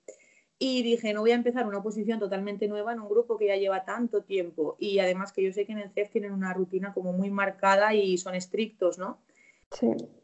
Y 0.57 0.81
dije, 0.81 1.13
no 1.13 1.21
voy 1.21 1.31
a 1.31 1.35
empezar 1.35 1.67
una 1.67 1.77
oposición 1.77 2.17
totalmente 2.17 2.67
nueva 2.67 2.93
en 2.93 2.99
un 2.99 3.09
grupo 3.09 3.37
que 3.37 3.45
ya 3.45 3.57
lleva 3.57 3.85
tanto 3.85 4.23
tiempo. 4.23 4.75
Y 4.79 4.97
además 4.97 5.31
que 5.31 5.43
yo 5.43 5.53
sé 5.53 5.67
que 5.67 5.73
en 5.73 5.79
el 5.79 5.91
CEF 5.91 6.09
tienen 6.09 6.31
una 6.31 6.51
rutina 6.51 6.95
como 6.95 7.13
muy 7.13 7.29
marcada 7.29 7.93
y 7.93 8.17
son 8.17 8.33
estrictos, 8.33 8.97
¿no? 8.97 9.19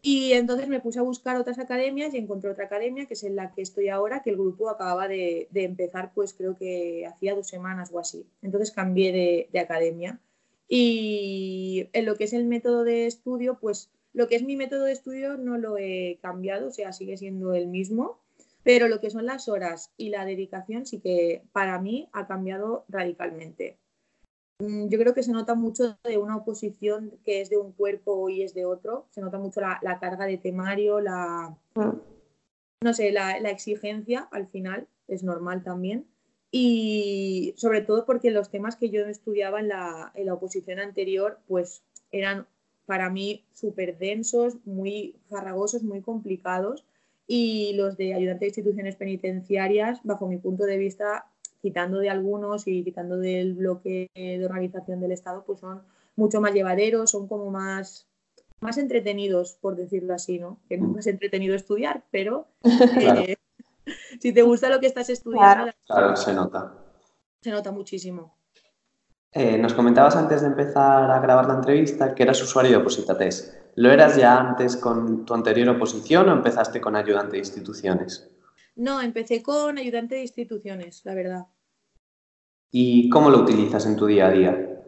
Y 0.02 0.34
entonces 0.34 0.68
me 0.68 0.80
puse 0.80 1.00
a 1.00 1.04
buscar 1.04 1.38
otras 1.38 1.60
academias 1.60 2.14
y 2.14 2.18
encontré 2.18 2.50
otra 2.50 2.66
academia, 2.66 3.06
que 3.06 3.14
es 3.14 3.24
en 3.24 3.36
la 3.36 3.52
que 3.52 3.62
estoy 3.62 3.90
ahora, 3.90 4.24
que 4.24 4.32
el 4.32 4.38
grupo 4.38 4.70
acababa 4.70 5.08
de, 5.08 5.48
empezar, 5.54 6.12
pues 6.14 6.34
creo 6.34 6.58
que 6.58 7.06
hacía 7.06 7.36
dos 7.36 7.48
semanas 7.48 7.92
o 7.92 8.00
así. 8.00 8.26
Entonces 8.42 8.72
cambié 8.72 9.12
de, 9.12 9.50
de, 9.52 9.60
academia. 9.60 10.20
Y 10.68 11.90
en 11.94 12.06
lo 12.06 12.16
que 12.16 12.24
es 12.24 12.34
el 12.34 12.46
método 12.46 12.84
de 12.84 13.06
estudio, 13.06 13.60
pues 13.60 13.92
lo 14.14 14.28
que 14.28 14.36
es 14.36 14.44
mi 14.44 14.56
método 14.56 14.86
de 14.86 14.94
estudio 14.94 15.38
no 15.38 15.58
lo 15.58 15.78
he 15.78 16.20
cambiado, 16.22 16.68
o 16.68 16.72
sea, 16.72 16.94
sigue 16.94 17.18
siendo 17.18 17.54
el 17.54 17.68
mismo, 17.68 18.20
pero 18.64 18.88
lo 18.88 19.02
que 19.02 19.10
son 19.10 19.26
las 19.26 19.50
horas 19.50 19.92
y 19.98 20.10
la 20.10 20.26
dedicación 20.26 20.86
sí 20.86 21.00
que 21.00 21.44
para 21.52 21.80
mí 21.80 22.10
ha 22.14 22.28
cambiado 22.28 22.86
radicalmente. 22.88 23.78
Mm, 24.64 24.88
yo 24.88 24.98
creo 24.98 25.14
que 25.14 25.24
se 25.24 25.32
nota 25.32 25.56
mucho 25.56 25.98
de 26.04 26.18
una 26.18 26.38
oposición 26.38 27.12
que 27.26 27.42
es 27.42 27.50
de 27.50 27.58
un 27.58 27.74
cuerpo 27.74 28.30
y 28.30 28.44
es 28.44 28.54
de 28.54 28.66
otro. 28.66 29.08
Se 29.12 29.22
nota 29.22 29.38
mucho 29.38 29.62
la, 29.62 30.00
carga 30.00 30.26
de 30.26 30.38
temario, 30.38 31.02
la, 31.02 31.58
no 32.82 32.94
sé, 32.94 33.12
la, 33.12 33.38
exigencia 33.50 34.28
al 34.32 34.48
final, 34.48 34.88
es 35.08 35.24
normal 35.24 35.64
también. 35.64 36.06
Y 36.52 37.54
sobre 37.58 37.82
todo 37.82 38.06
porque 38.06 38.32
los 38.32 38.52
temas 38.52 38.76
que 38.76 38.90
yo 38.90 39.06
estudiaba 39.06 39.60
en 39.60 39.70
la, 39.70 40.12
en 40.16 40.28
la 40.28 40.36
oposición 40.36 40.80
anterior, 40.80 41.40
pues 41.48 41.84
eran 42.12 42.48
para 42.86 43.10
mí 43.10 43.44
súper 43.54 43.98
densos, 43.98 44.58
muy 44.66 45.16
farragosos, 45.30 45.84
muy 45.84 46.02
complicados. 46.02 46.86
Y 47.28 47.74
los 47.76 47.98
de 47.98 48.14
ayudante 48.14 48.46
de 48.46 48.50
instituciones 48.50 48.96
penitenciarias, 48.96 50.00
bajo 50.04 50.28
mi 50.28 50.38
punto 50.38 50.66
de 50.66 50.78
vista, 50.78 51.26
quitando 51.64 52.00
de 52.00 52.10
algunos 52.10 52.68
y 52.68 52.84
quitando 52.84 53.18
del 53.18 53.54
bloque 53.54 54.12
de 54.14 54.46
organización 54.46 55.00
del 55.00 55.14
Estado, 55.14 55.46
pues 55.46 55.62
son 55.62 55.82
mucho 56.18 56.42
más 56.42 56.54
llevaderos, 56.54 57.12
son 57.12 57.26
como 57.28 57.50
más, 57.50 58.06
más 58.60 58.78
entretenidos, 58.78 59.58
por 59.62 59.78
decirlo 59.78 60.14
así, 60.14 60.40
¿no? 60.40 60.60
Que 60.68 60.78
no 60.78 61.00
es 61.00 61.08
entretenido 61.08 61.56
estudiar, 61.56 62.04
pero 62.12 62.48
eh, 63.00 63.38
si 64.20 64.34
te 64.34 64.42
gusta 64.42 64.68
lo 64.68 64.82
que 64.82 64.88
estás 64.88 65.10
estudiando... 65.10 65.72
Claro, 65.88 66.16
se 66.18 66.34
nota. 66.34 66.74
Se 67.42 67.50
nota 67.50 67.72
muchísimo. 67.72 68.36
Eh, 69.32 69.58
nos 69.58 69.74
comentabas 69.74 70.18
antes 70.18 70.42
de 70.42 70.48
empezar 70.48 71.10
a 71.10 71.20
grabar 71.22 71.48
la 71.48 71.56
entrevista 71.56 72.14
que 72.14 72.24
eras 72.24 72.44
usuario 72.44 72.72
de 72.72 72.78
Opositates. 72.78 73.58
¿Lo 73.76 73.90
eras 73.90 74.18
ya 74.18 74.38
antes 74.38 74.76
con 74.76 75.26
tu 75.26 75.34
anterior 75.34 75.70
oposición 75.70 76.28
o 76.28 76.34
empezaste 76.34 76.82
con 76.82 76.98
ayudante 76.98 77.32
de 77.32 77.40
instituciones? 77.40 78.30
No, 78.76 79.02
empecé 79.02 79.42
con 79.44 79.78
ayudante 79.78 80.16
de 80.16 80.22
instituciones, 80.22 81.02
la 81.06 81.16
verdad. 81.16 81.46
¿Y 82.76 83.08
cómo 83.10 83.30
lo 83.30 83.40
utilizas 83.40 83.86
en 83.86 83.96
tu 83.96 84.08
día 84.08 84.26
a 84.26 84.32
día? 84.32 84.84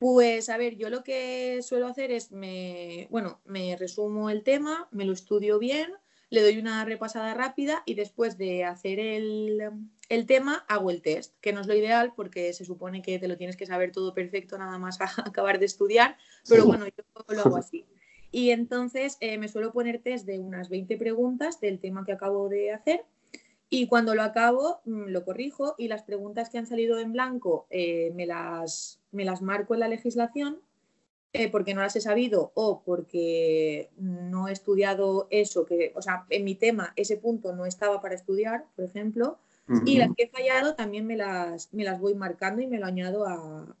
Pues 0.00 0.48
a 0.48 0.58
ver, 0.58 0.76
yo 0.76 0.90
lo 0.90 1.04
que 1.04 1.62
suelo 1.62 1.86
hacer 1.86 2.10
es, 2.10 2.32
me, 2.32 3.06
bueno, 3.10 3.40
me 3.44 3.76
resumo 3.76 4.28
el 4.28 4.42
tema, 4.42 4.88
me 4.90 5.04
lo 5.04 5.12
estudio 5.12 5.60
bien, 5.60 5.92
le 6.30 6.42
doy 6.42 6.58
una 6.58 6.84
repasada 6.84 7.32
rápida 7.34 7.84
y 7.86 7.94
después 7.94 8.38
de 8.38 8.64
hacer 8.64 8.98
el, 8.98 9.70
el 10.08 10.26
tema 10.26 10.64
hago 10.66 10.90
el 10.90 11.00
test, 11.00 11.36
que 11.40 11.52
no 11.52 11.60
es 11.60 11.68
lo 11.68 11.76
ideal 11.76 12.12
porque 12.16 12.52
se 12.52 12.64
supone 12.64 13.02
que 13.02 13.20
te 13.20 13.28
lo 13.28 13.36
tienes 13.36 13.56
que 13.56 13.66
saber 13.66 13.92
todo 13.92 14.12
perfecto 14.12 14.58
nada 14.58 14.76
más 14.76 15.00
a 15.00 15.04
acabar 15.24 15.60
de 15.60 15.66
estudiar, 15.66 16.16
pero 16.48 16.66
bueno, 16.66 16.86
yo 16.86 17.04
lo 17.28 17.40
hago 17.40 17.56
así. 17.56 17.86
Y 18.32 18.50
entonces 18.50 19.16
eh, 19.20 19.38
me 19.38 19.46
suelo 19.46 19.72
poner 19.72 20.02
test 20.02 20.26
de 20.26 20.40
unas 20.40 20.68
20 20.68 20.96
preguntas 20.96 21.60
del 21.60 21.78
tema 21.78 22.04
que 22.04 22.12
acabo 22.12 22.48
de 22.48 22.72
hacer. 22.72 23.04
Y 23.70 23.86
cuando 23.86 24.14
lo 24.14 24.22
acabo, 24.22 24.80
mm, 24.84 25.06
lo 25.06 25.24
corrijo 25.24 25.74
y 25.78 25.88
las 25.88 26.02
preguntas 26.02 26.50
que 26.50 26.58
han 26.58 26.66
salido 26.66 26.98
en 26.98 27.12
blanco 27.12 27.66
eh, 27.70 28.12
me, 28.14 28.26
las, 28.26 29.00
me 29.12 29.24
las 29.24 29.42
marco 29.42 29.74
en 29.74 29.80
la 29.80 29.88
legislación 29.88 30.58
eh, 31.32 31.48
porque 31.48 31.74
no 31.74 31.80
las 31.80 31.94
he 31.94 32.00
sabido 32.00 32.50
o 32.54 32.82
porque 32.84 33.90
no 33.96 34.48
he 34.48 34.52
estudiado 34.52 35.28
eso, 35.30 35.64
que, 35.64 35.92
o 35.94 36.02
sea, 36.02 36.26
en 36.28 36.42
mi 36.42 36.56
tema 36.56 36.92
ese 36.96 37.16
punto 37.16 37.54
no 37.54 37.66
estaba 37.66 38.00
para 38.00 38.16
estudiar, 38.16 38.66
por 38.74 38.84
ejemplo, 38.84 39.38
y 39.86 39.98
las 39.98 40.08
que 40.16 40.24
he 40.24 40.28
fallado 40.28 40.74
también 40.74 41.06
me 41.06 41.16
las, 41.16 41.72
me 41.72 41.84
las 41.84 42.00
voy 42.00 42.16
marcando 42.16 42.60
y 42.60 42.66
me 42.66 42.80
lo 42.80 42.86
añado 42.86 43.24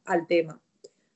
al 0.04 0.26
tema 0.28 0.60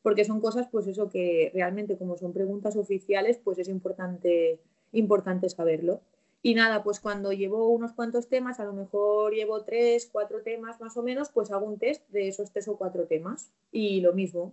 porque 0.04 0.26
son 0.26 0.42
cosas, 0.42 0.68
pues 0.70 0.86
eso 0.86 1.08
que 1.08 1.50
realmente 1.54 1.96
como 1.96 2.18
son 2.18 2.34
preguntas 2.34 2.76
oficiales, 2.76 3.40
pues 3.42 3.58
es 3.58 3.68
importante, 3.68 4.60
importante 4.92 5.48
saberlo. 5.48 6.02
Y 6.46 6.54
nada, 6.54 6.82
pues 6.82 7.00
cuando 7.00 7.32
llevo 7.32 7.68
unos 7.68 7.94
cuantos 7.94 8.28
temas, 8.28 8.60
a 8.60 8.64
lo 8.64 8.74
mejor 8.74 9.32
llevo 9.32 9.64
tres, 9.64 10.10
cuatro 10.12 10.42
temas 10.42 10.78
más 10.78 10.94
o 10.98 11.02
menos, 11.02 11.30
pues 11.30 11.50
hago 11.50 11.64
un 11.64 11.78
test 11.78 12.06
de 12.10 12.28
esos 12.28 12.52
tres 12.52 12.68
o 12.68 12.76
cuatro 12.76 13.06
temas. 13.06 13.50
Y 13.72 14.02
lo 14.02 14.12
mismo. 14.12 14.52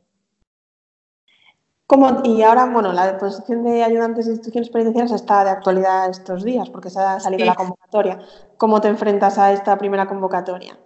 Como, 1.87 2.21
y 2.23 2.43
ahora, 2.43 2.67
bueno, 2.67 2.93
la 2.93 3.17
posición 3.17 3.65
de 3.65 3.83
ayudantes 3.83 4.25
de 4.25 4.31
instituciones 4.31 4.69
penitenciarias 4.69 5.19
está 5.19 5.43
de 5.43 5.49
actualidad 5.49 6.09
estos 6.09 6.45
días, 6.45 6.69
porque 6.69 6.89
se 6.89 7.01
ha 7.01 7.19
salido 7.19 7.45
la 7.45 7.55
convocatoria. 7.55 8.21
¿Cómo 8.55 8.79
te 8.79 8.87
enfrentas 8.87 9.37
a 9.37 9.51
esta 9.51 9.77
primera 9.77 10.07
convocatoria? 10.07 10.79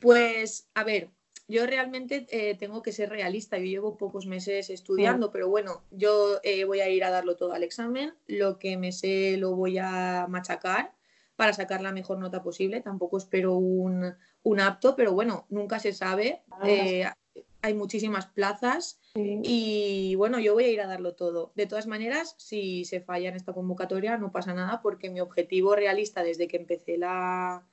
Pues, 0.00 0.70
a 0.74 0.84
ver, 0.84 1.10
yo 1.52 1.66
realmente 1.66 2.26
eh, 2.30 2.56
tengo 2.56 2.82
que 2.82 2.92
ser 2.92 3.10
realista. 3.10 3.58
Yo 3.58 3.66
llevo 3.66 3.96
pocos 3.98 4.26
meses 4.26 4.70
estudiando, 4.70 5.30
pero 5.30 5.48
bueno, 5.48 5.82
yo 5.90 6.40
eh, 6.42 6.64
voy 6.64 6.80
a 6.80 6.88
ir 6.88 7.04
a 7.04 7.10
darlo 7.10 7.36
todo 7.36 7.52
al 7.52 7.62
examen. 7.62 8.14
Lo 8.26 8.58
que 8.58 8.76
me 8.78 8.90
sé 8.90 9.36
lo 9.36 9.54
voy 9.54 9.76
a 9.78 10.26
machacar 10.28 10.94
para 11.36 11.52
sacar 11.52 11.82
la 11.82 11.92
mejor 11.92 12.18
nota 12.18 12.42
posible. 12.42 12.80
Tampoco 12.80 13.18
espero 13.18 13.56
un, 13.56 14.14
apto, 14.60 14.96
pero 14.96 15.12
bueno, 15.12 15.46
nunca 15.50 15.78
se 15.78 15.92
sabe. 15.92 16.40
Eh, 16.64 17.04
hay 17.60 17.74
muchísimas 17.74 18.26
plazas 18.26 18.98
y 19.14 20.14
bueno, 20.16 20.40
yo 20.40 20.54
voy 20.54 20.64
a 20.64 20.70
ir 20.70 20.80
a 20.80 20.86
darlo 20.86 21.14
todo. 21.14 21.52
De 21.54 21.66
todas 21.66 21.86
maneras, 21.86 22.34
si 22.38 22.84
se 22.86 23.00
falla 23.00 23.28
en 23.28 23.36
esta 23.36 23.52
convocatoria, 23.52 24.16
no 24.16 24.32
pasa 24.32 24.54
nada 24.54 24.80
porque 24.82 25.10
mi 25.10 25.20
objetivo 25.20 25.76
realista 25.76 26.24
desde 26.24 26.48
que 26.48 26.56
empecé 26.56 26.96
la, 26.96 27.64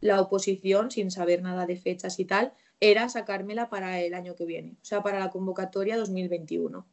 la 0.00 0.20
oposición, 0.20 0.90
sin 0.90 1.10
saber 1.10 1.42
nada 1.42 1.66
de 1.66 1.76
fechas 1.76 2.18
y 2.18 2.24
tal, 2.24 2.52
era 2.80 3.08
sacármela 3.08 3.68
para 3.68 4.00
el 4.00 4.14
año 4.14 4.34
que 4.34 4.44
viene, 4.44 4.76
o 4.80 4.84
sea, 4.84 5.02
para 5.02 5.18
la 5.18 5.30
convocatoria 5.30 5.96
2021. 5.96 6.86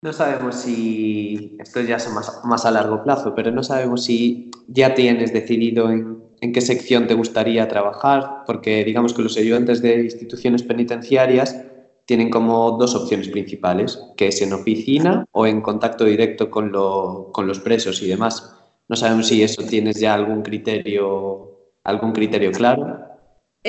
No 0.00 0.12
sabemos 0.12 0.54
si, 0.54 1.56
esto 1.58 1.80
ya 1.80 1.96
es 1.96 2.08
más, 2.12 2.40
más 2.44 2.64
a 2.64 2.70
largo 2.70 3.02
plazo, 3.02 3.34
pero 3.34 3.50
no 3.50 3.62
sabemos 3.64 4.04
si 4.04 4.50
ya 4.68 4.94
tienes 4.94 5.32
decidido 5.32 5.90
en, 5.90 6.22
en, 6.40 6.52
qué 6.52 6.60
sección 6.60 7.08
te 7.08 7.14
gustaría 7.14 7.66
trabajar, 7.66 8.44
porque 8.46 8.84
digamos 8.84 9.12
que 9.12 9.22
los 9.22 9.36
ayudantes 9.36 9.82
de 9.82 10.04
instituciones 10.04 10.62
penitenciarias 10.62 11.64
tienen 12.08 12.30
como 12.30 12.78
dos 12.78 12.94
opciones 12.94 13.28
principales, 13.28 14.00
que 14.16 14.28
es 14.28 14.40
en 14.40 14.52
oficina 14.54 15.26
o 15.32 15.46
en 15.46 15.60
contacto 15.60 16.04
directo 16.04 16.50
con, 16.50 16.72
lo, 16.72 17.30
con 17.32 17.46
los 17.46 17.60
presos 17.60 18.00
y 18.00 18.08
demás. 18.08 18.54
No 18.88 18.96
sabemos 18.96 19.28
si 19.28 19.42
eso 19.42 19.62
tienes 19.64 20.00
ya 20.00 20.14
algún 20.14 20.42
criterio, 20.42 21.72
algún 21.84 22.12
criterio 22.12 22.50
claro. 22.52 23.07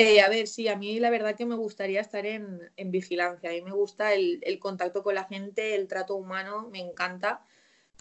Eh, 0.02 0.22
a 0.22 0.30
ver, 0.30 0.46
sí, 0.46 0.66
a 0.66 0.76
mí 0.76 0.98
la 0.98 1.10
verdad 1.10 1.36
que 1.36 1.44
me 1.44 1.56
gustaría 1.56 2.00
estar 2.00 2.24
en, 2.24 2.70
vigilancia. 2.86 3.50
A 3.50 3.52
mí 3.52 3.60
me 3.60 3.72
gusta 3.72 4.14
el, 4.14 4.58
contacto 4.58 5.02
con 5.02 5.14
la 5.14 5.24
gente, 5.24 5.74
el 5.74 5.88
trato 5.88 6.16
humano, 6.16 6.70
me 6.72 6.78
encanta. 6.80 7.44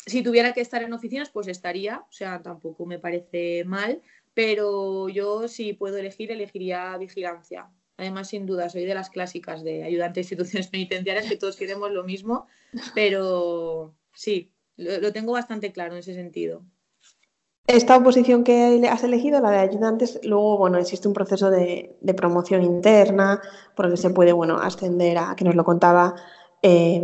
Si 0.06 0.24
tuviera 0.24 0.54
que 0.54 0.62
estar 0.62 0.82
en 0.82 0.94
oficinas, 0.94 1.30
pues 1.30 1.50
estaría, 1.50 2.06
o 2.10 2.12
sea, 2.14 2.42
tampoco 2.42 2.86
me 2.86 3.00
parece 3.00 3.66
mal, 3.66 4.02
pero 4.34 5.10
yo 5.10 5.50
si 5.50 5.74
puedo 5.74 5.98
elegir, 5.98 6.32
elegiría 6.32 6.96
vigilancia. 6.98 7.70
Además, 7.98 8.30
sin 8.30 8.46
duda, 8.46 8.70
soy 8.70 8.86
de 8.86 8.94
las 8.96 9.10
clásicas 9.10 9.62
de 9.62 9.84
ayudante 9.84 10.22
de 10.22 10.24
instituciones 10.24 10.68
penitenciarias, 10.70 11.28
que 11.28 11.36
todos 11.36 11.58
queremos 11.58 11.92
lo 11.92 12.06
mismo, 12.06 12.48
pero 12.96 13.94
sí, 14.14 14.54
lo, 14.78 15.02
lo 15.02 15.12
tengo 15.12 15.34
bastante 15.34 15.74
claro 15.74 15.96
en 15.96 16.00
ese 16.00 16.14
sentido. 16.14 16.64
Esta 17.70 17.98
oposición 17.98 18.44
que 18.44 18.90
has 18.92 19.04
elegido, 19.04 19.40
la 19.42 19.52
de 19.52 19.60
ayudantes, 19.60 20.20
luego, 20.24 20.58
bueno, 20.58 20.80
existe 20.80 21.08
un 21.08 21.14
proceso 21.14 21.52
de, 21.52 21.96
promoción 22.18 22.64
interna 22.64 23.40
por 23.76 23.86
el 23.86 23.92
que 23.92 23.98
se 23.98 24.10
puede, 24.10 24.34
bueno, 24.34 24.58
ascender 24.58 25.20
a, 25.20 25.36
que 25.36 25.46
nos 25.46 25.54
lo 25.54 25.64
contaba, 25.64 26.16
eh, 26.64 27.00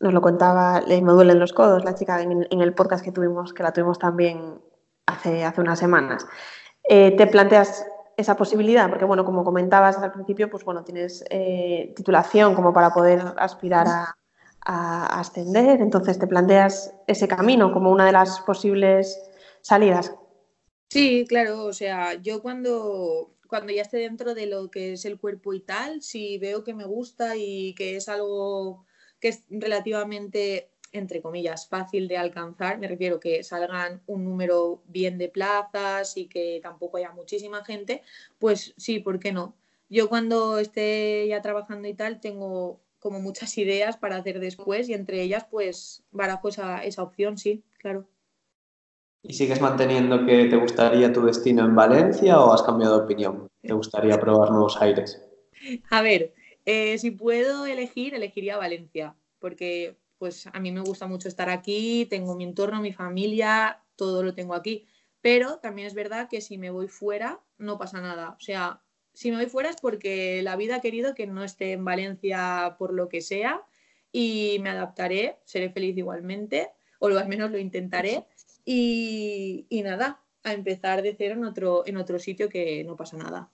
nos 0.00 0.14
lo 0.14 0.20
contaba, 0.20 0.80
me 0.86 1.00
duelen 1.00 1.40
los 1.40 1.52
codos, 1.52 1.84
la 1.84 1.96
chica 1.96 2.22
en, 2.22 2.46
en, 2.48 2.60
el 2.60 2.72
podcast 2.72 3.04
que 3.04 3.10
tuvimos, 3.10 3.52
que 3.52 3.64
la 3.64 3.72
tuvimos 3.72 3.98
también 3.98 4.60
hace, 5.06 5.44
hace 5.44 5.60
unas 5.60 5.80
semanas. 5.80 6.24
Eh, 6.88 7.16
te 7.16 7.26
planteas 7.26 7.84
esa 8.16 8.36
posibilidad, 8.36 8.88
porque 8.88 9.04
bueno, 9.04 9.24
como 9.24 9.42
comentabas 9.42 9.98
al 9.98 10.12
principio, 10.12 10.48
pues 10.48 10.64
bueno, 10.64 10.84
tienes 10.84 11.24
eh, 11.30 11.92
titulación 11.96 12.54
como 12.54 12.72
para 12.72 12.90
poder 12.90 13.34
aspirar 13.38 13.88
a, 13.88 14.14
ascender, 15.18 15.80
entonces 15.80 16.16
te 16.20 16.28
planteas 16.28 16.94
ese 17.08 17.26
camino 17.26 17.72
como 17.72 17.90
una 17.90 18.06
de 18.06 18.12
las 18.12 18.38
posibles 18.42 19.29
salidas. 19.62 20.14
Sí, 20.88 21.24
claro, 21.28 21.64
o 21.64 21.72
sea, 21.72 22.14
yo 22.14 22.42
cuando, 22.42 23.36
cuando 23.48 23.72
ya 23.72 23.82
esté 23.82 23.98
dentro 23.98 24.34
de 24.34 24.46
lo 24.46 24.70
que 24.70 24.94
es 24.94 25.04
el 25.04 25.18
cuerpo 25.18 25.54
y 25.54 25.60
tal, 25.60 26.02
si 26.02 26.38
veo 26.38 26.64
que 26.64 26.74
me 26.74 26.84
gusta 26.84 27.36
y 27.36 27.74
que 27.74 27.96
es 27.96 28.08
algo 28.08 28.84
que 29.20 29.28
es 29.28 29.44
relativamente 29.50 30.70
entre 30.92 31.22
comillas, 31.22 31.68
fácil 31.68 32.08
de 32.08 32.16
alcanzar. 32.16 32.78
Me 32.78 32.88
refiero 32.88 33.20
que 33.20 33.42
salgan 33.44 34.02
un 34.06 34.24
número 34.24 34.82
bien 34.86 35.18
de 35.18 35.28
plazas 35.28 36.16
y 36.16 36.26
que 36.26 36.60
tampoco 36.62 36.96
haya 36.96 37.12
muchísima 37.12 37.64
gente, 37.64 38.02
pues 38.38 38.74
sí, 38.76 39.00
¿por 39.00 39.18
qué 39.20 39.32
no? 39.32 39.54
Yo 39.88 40.08
cuando 40.08 40.58
esté 40.58 41.26
ya 41.28 41.42
trabajando 41.42 41.88
y 41.88 41.94
tal, 41.94 42.20
tengo 42.20 42.80
como 42.98 43.20
muchas 43.20 43.56
ideas 43.58 43.96
para 43.96 44.16
hacer 44.16 44.40
después 44.40 44.88
y 44.88 44.94
entre 44.94 45.22
ellas, 45.22 45.46
pues 45.50 46.04
barajo 46.10 46.48
esa, 46.48 46.84
esa 46.84 47.02
opción, 47.02 47.38
sí, 47.38 47.62
claro. 47.78 48.08
¿Y 49.22 49.34
sigues 49.34 49.60
manteniendo 49.60 50.24
que 50.24 50.46
te 50.46 50.56
gustaría 50.56 51.12
tu 51.12 51.22
destino 51.22 51.64
en 51.64 51.74
Valencia 51.74 52.40
o 52.40 52.52
has 52.52 52.62
cambiado 52.62 52.98
de 52.98 53.04
opinión? 53.04 53.48
¿Te 53.62 53.72
gustaría 53.72 54.18
probar 54.18 54.50
nuevos 54.50 54.80
aires? 54.80 55.22
A 55.90 56.00
ver, 56.02 56.32
eh, 56.64 56.96
si 56.98 57.10
puedo 57.10 57.66
elegir, 57.66 58.14
elegiría 58.14 58.56
Valencia, 58.56 59.14
porque 59.38 59.98
pues 60.18 60.46
a 60.52 60.60
mí 60.60 60.72
me 60.72 60.80
gusta 60.80 61.06
mucho 61.06 61.28
estar 61.28 61.48
aquí, 61.48 62.06
tengo 62.08 62.34
mi 62.34 62.44
entorno, 62.44 62.80
mi 62.80 62.92
familia, 62.92 63.82
todo 63.96 64.22
lo 64.22 64.34
tengo 64.34 64.54
aquí. 64.54 64.86
Pero 65.20 65.58
también 65.58 65.86
es 65.86 65.94
verdad 65.94 66.28
que 66.28 66.40
si 66.40 66.58
me 66.58 66.70
voy 66.70 66.88
fuera, 66.88 67.40
no 67.58 67.78
pasa 67.78 68.00
nada. 68.00 68.36
O 68.38 68.40
sea, 68.40 68.80
si 69.12 69.30
me 69.30 69.36
voy 69.36 69.46
fuera 69.46 69.70
es 69.70 69.76
porque 69.76 70.42
la 70.42 70.56
vida 70.56 70.76
ha 70.76 70.80
querido 70.80 71.14
que 71.14 71.26
no 71.26 71.44
esté 71.44 71.72
en 71.72 71.84
Valencia 71.84 72.76
por 72.78 72.92
lo 72.94 73.08
que 73.08 73.20
sea 73.20 73.62
y 74.12 74.58
me 74.60 74.70
adaptaré, 74.70 75.38
seré 75.44 75.70
feliz 75.70 75.96
igualmente, 75.96 76.70
o 76.98 77.08
al 77.08 77.28
menos 77.28 77.50
lo 77.50 77.58
intentaré. 77.58 78.24
Y, 78.72 79.66
y 79.68 79.82
nada, 79.82 80.20
a 80.44 80.52
empezar 80.52 81.02
de 81.02 81.16
cero 81.18 81.34
en 81.34 81.44
otro, 81.44 81.82
en 81.86 81.96
otro 81.96 82.20
sitio 82.20 82.48
que 82.48 82.84
no 82.84 82.94
pasa 82.94 83.16
nada. 83.16 83.50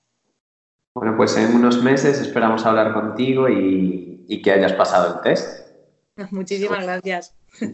Bueno, 0.95 1.17
pues 1.17 1.39
en 1.39 1.55
unos 1.57 1.83
meses 1.83 2.21
esperamos 2.21 2.67
hablar 2.67 2.93
contigo 2.93 3.49
y, 3.49 4.27
y 4.29 4.43
que 4.43 4.53
hayas 4.53 4.75
pasado 4.75 5.15
el 5.15 5.23
test. 5.23 5.71
Muchísimas 6.33 6.83
gracias. 6.85 7.35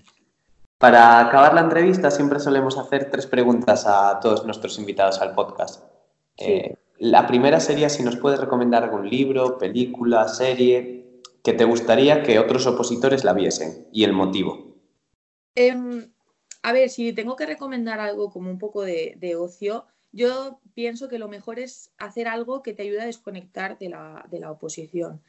Para 0.79 1.19
acabar 1.19 1.53
la 1.55 1.63
entrevista 1.63 2.13
siempre 2.13 2.39
solemos 2.39 2.79
hacer 2.79 3.11
tres 3.11 3.27
preguntas 3.27 3.87
a 3.89 4.21
todos 4.21 4.45
nuestros 4.45 4.79
invitados 4.79 5.21
al 5.21 5.35
podcast. 5.35 5.83
Sí. 6.39 6.45
Eh, 6.45 6.77
la 6.99 7.27
primera 7.27 7.59
sería 7.59 7.89
si 7.89 8.05
nos 8.05 8.15
puedes 8.19 8.39
recomendar 8.39 8.85
algún 8.85 9.11
libro, 9.11 9.59
película, 9.59 10.29
serie 10.29 11.21
que 11.43 11.55
te 11.55 11.65
gustaría 11.65 12.23
que 12.23 12.39
otros 12.39 12.69
opositores 12.69 13.25
la 13.25 13.33
viesen 13.33 13.89
y 13.91 14.05
el 14.05 14.13
motivo. 14.13 14.77
Eh, 15.57 15.75
a 16.62 16.72
ver, 16.72 16.88
si 16.90 17.12
tengo 17.12 17.37
que 17.37 17.46
recomendar 17.46 18.01
algo 18.01 18.31
como 18.31 18.51
un 18.51 18.59
poco 18.59 18.83
de, 18.83 19.37
ocio, 19.37 19.87
yo 20.12 20.61
pienso 20.75 21.09
que 21.09 21.18
lo 21.18 21.29
mejor 21.29 21.59
es 21.59 21.92
hacer 21.98 22.29
algo 22.29 22.62
que 22.62 22.72
te 22.72 22.83
ayude 22.83 23.01
a 23.03 23.07
desconectar 23.07 23.79
de 23.79 23.88
la, 23.88 24.51
oposición, 24.51 25.20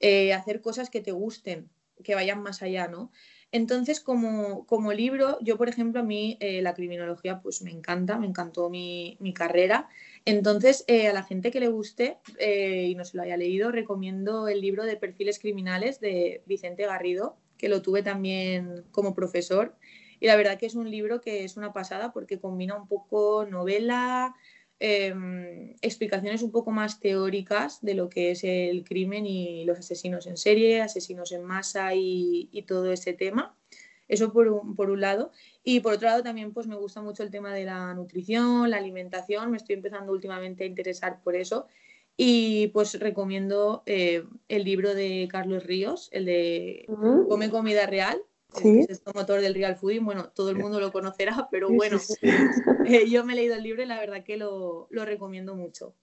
eh, 0.00 0.34
hacer 0.34 0.60
cosas 0.60 0.90
que 0.90 1.00
te 1.00 1.12
gusten, 1.12 1.70
que 2.04 2.14
vayan 2.14 2.42
más 2.42 2.62
allá, 2.62 2.88
¿no? 2.88 3.10
Entonces, 3.52 4.00
como, 4.00 4.92
libro, 4.94 5.38
yo, 5.40 5.56
por 5.56 5.68
ejemplo, 5.68 6.00
a 6.00 6.04
mí 6.04 6.36
eh, 6.40 6.62
la 6.62 6.74
criminología 6.74 7.40
pues 7.40 7.62
me 7.62 7.70
encanta, 7.70 8.18
me 8.18 8.26
encantó 8.26 8.70
mi, 8.70 9.16
carrera. 9.34 9.88
Entonces, 10.24 10.84
eh, 10.88 11.08
a 11.08 11.12
la 11.12 11.22
gente 11.22 11.50
que 11.50 11.60
le 11.60 11.68
guste 11.68 12.18
y 12.40 12.94
no 12.94 13.04
se 13.04 13.16
lo 13.16 13.22
haya 13.22 13.36
leído, 13.36 13.70
recomiendo 13.70 14.48
el 14.48 14.60
libro 14.60 14.84
de 14.84 14.96
Perfiles 14.96 15.38
Criminales 15.38 16.00
de 16.00 16.42
Vicente 16.46 16.86
Garrido, 16.86 17.36
que 17.58 17.68
lo 17.68 17.82
tuve 17.82 18.02
también 18.02 18.84
como 18.90 19.14
profesor. 19.14 19.76
Y 20.22 20.28
la 20.28 20.36
verdad 20.36 20.56
que 20.56 20.66
es 20.66 20.76
un 20.76 20.88
libro 20.88 21.20
que 21.20 21.42
es 21.42 21.56
una 21.56 21.72
pasada 21.72 22.12
porque 22.12 22.38
combina 22.38 22.76
un 22.76 22.86
poco 22.86 23.44
novela, 23.44 24.36
eh, 24.78 25.12
explicaciones 25.80 26.42
un 26.42 26.52
poco 26.52 26.70
más 26.70 27.00
teóricas 27.00 27.80
de 27.82 27.94
lo 27.94 28.08
que 28.08 28.30
es 28.30 28.44
el 28.44 28.84
crimen 28.84 29.26
y 29.26 29.64
los 29.64 29.80
asesinos 29.80 30.28
en 30.28 30.36
serie, 30.36 30.80
asesinos 30.80 31.32
en 31.32 31.42
masa 31.42 31.96
y, 31.96 32.48
y 32.52 32.62
todo 32.62 32.92
ese 32.92 33.14
tema. 33.14 33.58
Eso 34.06 34.32
por 34.32 34.46
un, 34.46 34.76
por 34.76 34.90
un, 34.90 35.00
lado. 35.00 35.32
Y 35.64 35.80
por 35.80 35.94
otro 35.94 36.06
lado 36.06 36.22
también 36.22 36.52
pues 36.52 36.68
me 36.68 36.76
gusta 36.76 37.02
mucho 37.02 37.24
el 37.24 37.32
tema 37.32 37.52
de 37.52 37.64
la 37.64 37.92
nutrición, 37.92 38.70
la 38.70 38.76
alimentación. 38.76 39.50
Me 39.50 39.56
estoy 39.56 39.74
empezando 39.74 40.12
últimamente 40.12 40.62
a 40.62 40.68
interesar 40.68 41.20
por 41.20 41.34
eso. 41.34 41.66
Y 42.16 42.68
pues 42.68 42.96
recomiendo 43.00 43.82
eh, 43.86 44.22
el 44.46 44.62
libro 44.62 44.94
de 44.94 45.26
Carlos 45.28 45.64
Ríos, 45.64 46.10
el 46.12 46.26
de. 46.26 46.86
Come 46.86 47.50
Comida 47.50 47.86
Real, 47.86 48.22
¿Sí? 48.54 48.86
es 48.88 49.02
el 49.06 49.14
motor 49.14 49.40
del 49.40 49.54
real 49.54 49.76
fooding, 49.76 50.04
bueno, 50.04 50.28
todo 50.28 50.50
el 50.50 50.56
mundo 50.56 50.80
lo 50.80 50.92
conocerá, 50.92 51.48
pero 51.50 51.70
bueno, 51.70 51.98
sí, 51.98 52.14
sí, 52.20 52.20
eh, 52.86 53.08
yo 53.08 53.24
me 53.24 53.32
he 53.32 53.36
leído 53.36 53.54
el 53.54 53.62
libro 53.62 53.82
y 53.82 53.86
la 53.86 53.98
verdad 53.98 54.24
que 54.24 54.36
lo, 54.36 54.88
lo, 54.90 55.04
recomiendo 55.04 55.54
mucho. 55.54 55.94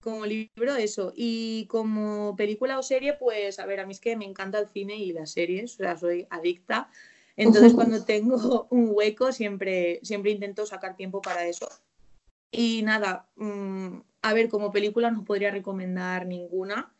Como 0.00 0.26
libro, 0.26 0.74
eso. 0.74 1.12
Y 1.14 1.66
como 1.66 2.34
película 2.34 2.78
o 2.78 2.82
serie, 2.82 3.14
pues, 3.14 3.60
a 3.60 3.66
ver, 3.66 3.78
a 3.78 3.86
mí 3.86 3.92
es 3.92 4.00
que 4.00 4.16
me 4.16 4.24
encanta 4.24 4.58
el 4.58 4.68
cine 4.68 4.96
y 4.96 5.12
las 5.12 5.30
series, 5.30 5.74
o 5.74 5.76
sea, 5.76 5.96
soy 5.96 6.26
adicta. 6.28 6.90
Entonces, 7.36 7.72
cuando 7.72 8.04
tengo 8.04 8.66
un 8.70 8.90
hueco, 8.92 9.30
siempre, 9.30 10.00
siempre 10.02 10.32
intento 10.32 10.66
sacar 10.66 10.96
tiempo 10.96 11.22
para 11.22 11.46
eso. 11.46 11.68
Y 12.50 12.82
nada, 12.82 13.28
mmm, 13.36 14.00
a 14.22 14.34
ver, 14.34 14.48
como 14.48 14.72
película 14.72 15.10
no 15.10 15.24
podría 15.24 15.50
recomendar 15.50 16.26
ninguna 16.26 16.92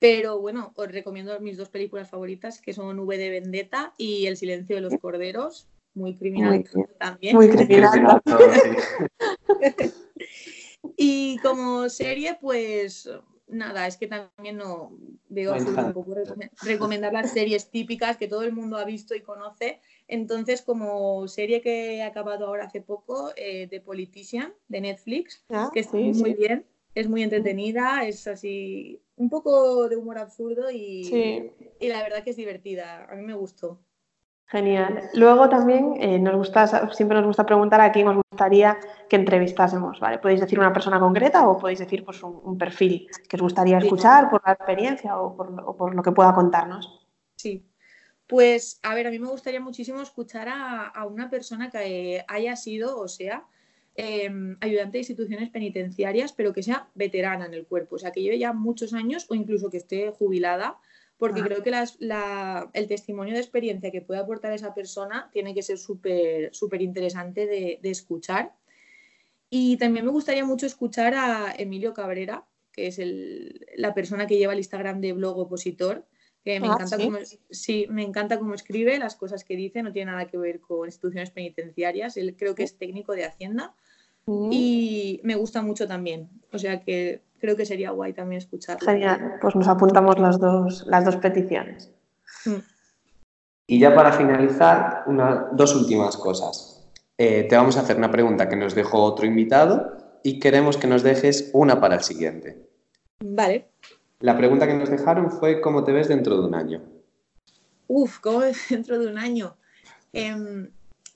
pero 0.00 0.40
bueno, 0.40 0.72
os 0.74 0.90
recomiendo 0.90 1.38
mis 1.40 1.56
dos 1.56 1.68
películas 1.68 2.10
favoritas, 2.10 2.60
que 2.60 2.72
son 2.72 2.98
V 2.98 3.18
de 3.18 3.30
Vendetta 3.30 3.94
y 3.98 4.26
El 4.26 4.36
silencio 4.36 4.74
de 4.74 4.82
los 4.82 4.96
corderos. 4.98 5.68
Muy 5.92 6.16
criminal 6.16 6.64
muy 6.72 6.86
también. 6.98 7.36
Muy 7.36 7.48
criminal. 7.50 8.20
y 10.96 11.36
como 11.38 11.88
serie, 11.88 12.38
pues 12.40 13.08
nada, 13.46 13.86
es 13.86 13.96
que 13.96 14.06
también 14.06 14.56
no 14.56 14.92
veo 15.28 15.54
tampoco 15.74 16.14
recomendar 16.62 17.12
las 17.12 17.32
series 17.32 17.70
típicas 17.70 18.16
que 18.16 18.28
todo 18.28 18.42
el 18.42 18.52
mundo 18.52 18.78
ha 18.78 18.84
visto 18.84 19.14
y 19.14 19.20
conoce. 19.20 19.80
Entonces, 20.08 20.62
como 20.62 21.28
serie 21.28 21.60
que 21.60 21.96
he 21.96 22.02
acabado 22.02 22.46
ahora 22.46 22.64
hace 22.64 22.80
poco, 22.80 23.32
eh, 23.36 23.66
The 23.68 23.80
Politician, 23.80 24.54
de 24.68 24.80
Netflix, 24.80 25.44
ah, 25.50 25.70
que 25.72 25.80
está 25.80 25.98
sí, 25.98 26.04
muy 26.04 26.32
sí. 26.32 26.36
bien, 26.38 26.64
es 26.94 27.08
muy 27.08 27.22
entretenida, 27.22 28.04
es 28.06 28.26
así 28.26 29.02
un 29.20 29.28
poco 29.28 29.86
de 29.88 29.96
humor 29.96 30.16
absurdo 30.16 30.70
y, 30.70 31.04
sí. 31.04 31.52
y, 31.78 31.88
la 31.88 32.02
verdad 32.02 32.24
que 32.24 32.30
es 32.30 32.36
divertida. 32.36 33.06
A 33.10 33.14
mí 33.14 33.22
me 33.22 33.34
gustó. 33.34 33.78
Genial. 34.46 35.10
Luego 35.12 35.48
también 35.50 35.94
eh, 36.00 36.18
nos 36.18 36.34
gusta, 36.36 36.90
siempre 36.92 37.18
nos 37.18 37.26
gusta 37.26 37.44
preguntar 37.44 37.82
a 37.82 37.92
quién 37.92 38.08
os 38.08 38.16
gustaría 38.16 38.78
que 39.10 39.16
entrevistásemos, 39.16 40.00
¿vale? 40.00 40.18
Podéis 40.18 40.40
decir 40.40 40.58
una 40.58 40.72
persona 40.72 40.98
concreta 40.98 41.46
o 41.46 41.58
podéis 41.58 41.80
decir 41.80 42.02
pues, 42.02 42.22
un, 42.22 42.40
un 42.42 42.56
perfil 42.56 43.06
que 43.28 43.36
os 43.36 43.42
gustaría 43.42 43.76
escuchar 43.76 44.30
por 44.30 44.42
la 44.44 44.54
experiencia 44.54 45.18
o 45.18 45.36
por, 45.36 45.52
o 45.66 45.76
por, 45.76 45.94
lo 45.94 46.02
que 46.02 46.12
pueda 46.12 46.34
contarnos. 46.34 47.06
Sí. 47.36 47.66
Pues, 48.26 48.80
a 48.82 48.94
ver, 48.94 49.06
a 49.06 49.10
mí 49.10 49.18
me 49.18 49.28
gustaría 49.28 49.60
muchísimo 49.60 50.00
escuchar 50.00 50.48
a, 50.48 50.86
a 50.86 51.06
una 51.06 51.28
persona 51.28 51.70
que 51.70 52.24
haya 52.26 52.56
sido, 52.56 52.98
o 52.98 53.06
sea, 53.06 53.44
eh, 54.00 54.56
ayudante 54.60 54.92
de 54.92 54.98
instituciones 54.98 55.50
penitenciarias, 55.50 56.32
pero 56.32 56.52
que 56.52 56.62
sea 56.62 56.88
veterana 56.94 57.46
en 57.46 57.54
el 57.54 57.66
cuerpo, 57.66 57.96
o 57.96 57.98
sea, 57.98 58.12
que 58.12 58.22
lleve 58.22 58.38
ya 58.38 58.52
muchos 58.52 58.94
años 58.94 59.26
o 59.28 59.34
incluso 59.34 59.70
que 59.70 59.76
esté 59.76 60.10
jubilada, 60.10 60.78
porque 61.18 61.40
ah. 61.40 61.44
creo 61.44 61.62
que 61.62 61.70
las, 61.70 62.00
la, 62.00 62.70
el 62.72 62.88
testimonio 62.88 63.34
de 63.34 63.40
experiencia 63.40 63.90
que 63.90 64.00
puede 64.00 64.20
aportar 64.20 64.52
esa 64.52 64.74
persona 64.74 65.28
tiene 65.32 65.54
que 65.54 65.62
ser 65.62 65.78
súper 65.78 66.54
súper 66.54 66.80
interesante 66.82 67.46
de, 67.46 67.78
de, 67.82 67.90
escuchar. 67.90 68.54
Y 69.50 69.76
también 69.76 70.06
me 70.06 70.12
gustaría 70.12 70.44
mucho 70.44 70.66
escuchar 70.66 71.14
a 71.14 71.52
Emilio 71.56 71.92
Cabrera, 71.92 72.46
que 72.72 72.86
es 72.86 72.98
el, 72.98 73.66
la 73.76 73.92
persona 73.92 74.26
que 74.26 74.38
lleva 74.38 74.54
el 74.54 74.60
Instagram 74.60 75.00
de 75.00 75.12
blog 75.12 75.38
opositor, 75.38 76.06
que 76.42 76.58
me, 76.58 76.68
ah, 76.68 76.72
encanta 76.72 76.96
¿sí? 76.96 77.04
Cómo, 77.04 77.18
sí, 77.50 77.86
me 77.90 78.02
encanta 78.02 78.38
cómo 78.38 78.54
escribe, 78.54 78.98
las 78.98 79.16
cosas 79.16 79.44
que 79.44 79.56
dice, 79.56 79.82
no 79.82 79.92
tiene 79.92 80.12
nada 80.12 80.26
que 80.26 80.38
ver 80.38 80.60
con 80.60 80.88
instituciones 80.88 81.30
penitenciarias, 81.30 82.16
él 82.16 82.34
creo 82.38 82.54
que 82.54 82.62
es 82.62 82.78
técnico 82.78 83.12
de 83.12 83.24
Hacienda 83.24 83.74
mm. 84.26 84.48
y 84.52 85.20
me 85.24 85.34
gusta 85.34 85.62
mucho 85.62 85.86
también, 85.86 86.28
o 86.52 86.58
sea 86.58 86.80
que 86.80 87.22
creo 87.40 87.56
que 87.56 87.66
sería 87.66 87.90
guay 87.90 88.12
también 88.12 88.38
escucharlo. 88.38 88.86
Genial, 88.86 89.38
pues 89.40 89.56
nos 89.56 89.66
apuntamos 89.66 90.18
las 90.18 90.38
dos, 90.38 90.84
las 90.86 91.04
dos 91.04 91.16
peticiones. 91.16 91.90
Mm. 92.44 92.60
Y 93.66 93.78
ya 93.78 93.94
para 93.94 94.12
finalizar, 94.12 95.04
una, 95.06 95.48
dos 95.52 95.74
últimas 95.74 96.16
cosas. 96.16 96.88
Eh, 97.18 97.44
te 97.48 97.56
vamos 97.56 97.76
a 97.76 97.80
hacer 97.80 97.96
una 97.96 98.10
pregunta 98.10 98.48
que 98.48 98.56
nos 98.56 98.74
dejó 98.74 99.02
otro 99.02 99.26
invitado 99.26 100.18
y 100.22 100.38
queremos 100.38 100.76
que 100.76 100.86
nos 100.86 101.02
dejes 101.02 101.50
una 101.52 101.80
para 101.80 101.96
el 101.96 102.00
siguiente. 102.02 102.68
Vale. 103.22 103.68
La 104.20 104.36
pregunta 104.36 104.66
que 104.66 104.74
nos 104.74 104.90
dejaron 104.90 105.30
fue 105.30 105.60
¿cómo 105.60 105.84
te 105.84 105.92
ves 105.92 106.08
dentro 106.08 106.40
de 106.40 106.46
un 106.48 106.54
año? 106.54 106.82
Uf, 107.86 108.20
¿cómo 108.20 108.40
ves 108.40 108.58
dentro 108.70 108.98
de 108.98 109.06
un 109.06 109.18
año? 109.18 109.56
Em, 110.12 110.70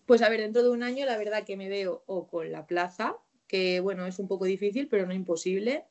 pues 0.06 0.22
a 0.22 0.28
ver, 0.28 0.40
dentro 0.40 0.62
de 0.62 0.70
un 0.70 0.82
año 0.82 1.06
la 1.06 1.16
verdad 1.16 1.44
que 1.44 1.56
me 1.56 1.68
veo 1.68 2.02
o 2.06 2.26
con 2.26 2.50
la 2.52 2.66
plaza, 2.66 3.16
que 3.46 3.80
bueno, 3.80 4.06
es 4.06 4.18
un 4.18 4.28
poco 4.28 4.44
difícil, 4.44 4.88
pero 4.88 5.06
no 5.06 5.14
imposible, 5.14 5.84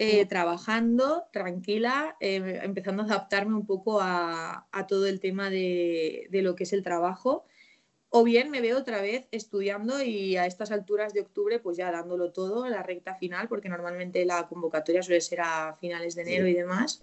eh, 0.00 0.26
trabajando 0.26 1.24
tranquila, 1.32 2.16
eh, 2.20 2.60
empezando 2.62 3.02
a 3.02 3.06
adaptarme 3.06 3.56
un 3.56 3.66
poco 3.66 3.98
a, 4.00 4.68
todo 4.88 5.06
el 5.06 5.18
tema 5.18 5.50
de, 5.50 6.28
lo 6.30 6.54
que 6.54 6.64
es 6.64 6.72
el 6.72 6.84
trabajo. 6.84 7.46
O 8.10 8.24
bien 8.24 8.50
me 8.50 8.60
veo 8.60 8.78
otra 8.78 9.02
vez 9.02 9.26
estudiando 9.32 10.02
y 10.02 10.36
a 10.36 10.46
estas 10.46 10.70
alturas 10.70 11.12
de 11.12 11.20
octubre 11.20 11.58
pues 11.58 11.76
ya 11.76 11.90
dándolo 11.90 12.32
todo, 12.32 12.66
la 12.68 12.82
recta 12.82 13.16
final, 13.16 13.48
porque 13.48 13.68
normalmente 13.68 14.24
la 14.24 14.46
convocatoria 14.48 15.02
suele 15.02 15.20
ser 15.20 15.40
a 15.42 15.76
finales 15.80 16.14
de 16.14 16.22
enero 16.22 16.46
y 16.46 16.54
demás, 16.54 17.02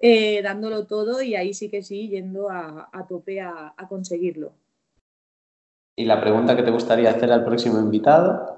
eh, 0.00 0.42
dándolo 0.42 0.86
todo 0.86 1.22
y 1.22 1.36
ahí 1.36 1.54
sí 1.54 1.68
que 1.68 1.82
sí, 1.82 2.08
yendo 2.08 2.50
a, 2.50 3.06
tope 3.08 3.40
a 3.40 3.74
conseguirlo. 3.88 4.54
¿Y 5.96 6.04
la 6.04 6.20
pregunta 6.20 6.56
que 6.56 6.62
te 6.62 6.70
gustaría 6.70 7.10
hacer 7.10 7.30
al 7.30 7.44
próximo 7.44 7.78
invitado? 7.78 8.54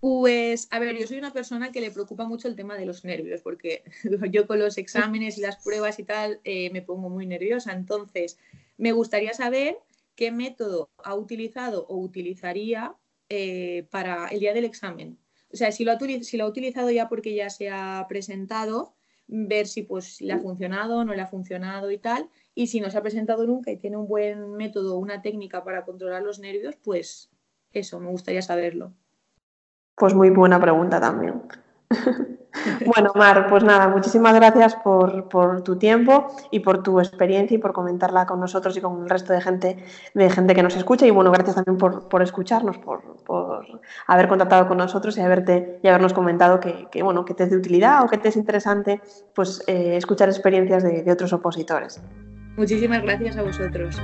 Pues, 0.00 0.66
a 0.70 0.78
ver, 0.78 0.96
yo 0.96 1.06
soy 1.06 1.18
una 1.18 1.32
persona 1.32 1.72
que 1.72 1.82
le 1.82 1.90
preocupa 1.90 2.24
mucho 2.24 2.48
el 2.48 2.56
tema 2.56 2.74
de 2.76 2.86
los 2.86 3.04
nervios, 3.04 3.42
porque 3.42 3.84
yo 4.30 4.46
con 4.46 4.58
los 4.58 4.78
exámenes 4.78 5.36
y 5.36 5.42
las 5.42 5.62
pruebas 5.62 5.98
y 5.98 6.04
tal 6.04 6.40
eh, 6.44 6.70
me 6.72 6.80
pongo 6.80 7.10
muy 7.10 7.26
nerviosa. 7.26 7.72
Entonces, 7.72 8.38
me 8.78 8.92
gustaría 8.92 9.34
saber 9.34 9.76
qué 10.14 10.32
método 10.32 10.90
ha 11.04 11.14
utilizado 11.14 11.86
o 11.86 11.96
utilizaría 11.96 12.94
eh, 13.28 13.86
para 13.90 14.28
el 14.28 14.40
día 14.40 14.54
del 14.54 14.64
examen. 14.64 15.18
O 15.52 15.56
sea, 15.56 15.70
si 15.70 15.84
lo, 15.84 15.92
ha, 15.92 15.98
lo 15.98 16.44
ha 16.44 16.48
utilizado 16.48 16.90
ya 16.90 17.08
porque 17.08 17.34
ya 17.34 17.50
se 17.50 17.68
ha 17.68 18.06
presentado, 18.08 18.94
ver 19.26 19.66
si 19.66 19.82
pues 19.82 20.20
le 20.20 20.32
ha 20.32 20.38
funcionado, 20.38 21.04
no 21.04 21.14
le 21.14 21.22
ha 21.22 21.26
funcionado 21.26 21.90
y 21.90 21.98
tal. 21.98 22.28
Y 22.60 22.66
si 22.66 22.78
no 22.78 22.90
se 22.90 22.98
ha 22.98 23.00
presentado 23.00 23.46
nunca 23.46 23.70
y 23.70 23.78
tiene 23.78 23.96
un 23.96 24.06
buen 24.06 24.52
método, 24.52 24.98
una 24.98 25.22
técnica 25.22 25.64
para 25.64 25.86
controlar 25.86 26.22
los 26.22 26.40
nervios, 26.40 26.76
pues 26.84 27.30
eso, 27.72 27.98
me 28.00 28.10
gustaría 28.10 28.42
saberlo. 28.42 28.92
Pues 29.94 30.12
muy 30.12 30.28
buena 30.28 30.60
pregunta 30.60 31.00
también. 31.00 31.40
bueno, 32.84 33.12
Mar, 33.14 33.46
pues 33.48 33.64
nada, 33.64 33.88
muchísimas 33.88 34.34
gracias 34.34 34.76
por, 34.76 35.26
tu 35.64 35.76
tiempo 35.76 36.26
y 36.50 36.60
por 36.60 36.82
tu 36.82 37.00
experiencia 37.00 37.54
y 37.54 37.58
por 37.58 37.72
comentarla 37.72 38.26
con 38.26 38.40
nosotros 38.40 38.76
y 38.76 38.82
con 38.82 39.04
el 39.04 39.08
resto 39.08 39.32
de 39.32 39.40
gente, 39.40 39.82
de 40.12 40.28
gente 40.28 40.54
que 40.54 40.62
nos 40.62 40.76
escucha. 40.76 41.06
Y 41.06 41.10
bueno, 41.10 41.30
gracias 41.30 41.56
también 41.56 41.78
por, 41.78 42.22
escucharnos, 42.22 42.76
por, 42.76 43.00
haber 44.06 44.28
contactado 44.28 44.68
con 44.68 44.76
nosotros 44.76 45.16
y, 45.16 45.22
haberte, 45.22 45.80
y 45.82 45.88
habernos 45.88 46.12
comentado 46.12 46.60
que, 46.60 47.02
bueno, 47.02 47.24
que 47.24 47.32
te 47.32 47.44
es 47.44 47.50
de 47.50 47.56
utilidad 47.56 48.04
o 48.04 48.06
que 48.06 48.18
te 48.18 48.28
es 48.28 48.36
interesante 48.36 49.00
pues, 49.34 49.64
eh, 49.66 49.96
escuchar 49.96 50.28
experiencias 50.28 50.82
de, 50.82 51.02
de 51.02 51.10
otros 51.10 51.32
opositores. 51.32 52.02
Muchísimas 52.60 53.00
gracias 53.00 53.38
a 53.38 53.42
vosotros. 53.42 53.96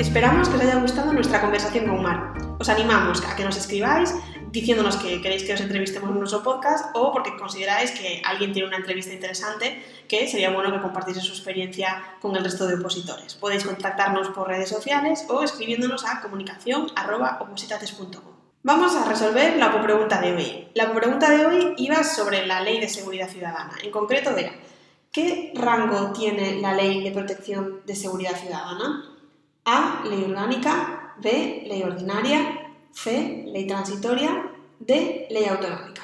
Esperamos 0.00 0.48
que 0.48 0.56
os 0.56 0.62
haya 0.62 0.80
gustado 0.80 1.12
nuestra 1.12 1.40
conversación 1.40 1.86
con 1.86 2.02
Mar. 2.02 2.34
Os 2.58 2.68
animamos 2.68 3.24
a 3.24 3.36
que 3.36 3.44
nos 3.44 3.56
escribáis 3.56 4.12
diciéndonos 4.50 4.96
que 4.96 5.22
queréis 5.22 5.44
que 5.44 5.54
os 5.54 5.60
entrevistemos 5.60 6.10
en 6.10 6.18
nuestro 6.18 6.42
podcast 6.42 6.86
o 6.96 7.12
porque 7.12 7.36
consideráis 7.36 7.92
que 7.92 8.20
alguien 8.24 8.52
tiene 8.52 8.66
una 8.66 8.78
entrevista 8.78 9.14
interesante 9.14 9.80
que 10.08 10.26
sería 10.26 10.50
bueno 10.50 10.72
que 10.72 10.80
compartiese 10.80 11.20
su 11.20 11.30
experiencia 11.30 12.02
con 12.20 12.34
el 12.34 12.42
resto 12.42 12.66
de 12.66 12.74
opositores. 12.74 13.36
Podéis 13.36 13.62
contactarnos 13.62 14.30
por 14.30 14.48
redes 14.48 14.70
sociales 14.70 15.24
o 15.28 15.44
escribiéndonos 15.44 16.04
a 16.04 16.20
comunicación.opositates.com. 16.20 18.37
Vamos 18.68 18.94
a 18.96 19.06
resolver 19.06 19.56
la 19.56 19.80
pregunta 19.82 20.20
de 20.20 20.34
hoy. 20.36 20.68
La 20.74 20.92
pregunta 20.92 21.30
de 21.30 21.46
hoy 21.46 21.72
iba 21.78 22.04
sobre 22.04 22.44
la 22.44 22.60
Ley 22.60 22.78
de 22.78 22.88
Seguridad 22.90 23.26
Ciudadana. 23.26 23.72
En 23.82 23.90
concreto 23.90 24.36
era, 24.36 24.52
¿qué 25.10 25.54
rango 25.54 26.12
tiene 26.12 26.60
la 26.60 26.74
Ley 26.74 27.02
de 27.02 27.10
Protección 27.10 27.80
de 27.86 27.96
Seguridad 27.96 28.36
Ciudadana? 28.36 29.08
A. 29.64 30.02
Ley 30.04 30.22
orgánica. 30.22 31.14
B. 31.16 31.64
Ley 31.66 31.82
ordinaria. 31.82 32.74
C. 32.92 33.44
Ley 33.46 33.66
transitoria. 33.66 34.50
D. 34.78 35.28
Ley 35.30 35.46
autonómica. 35.46 36.02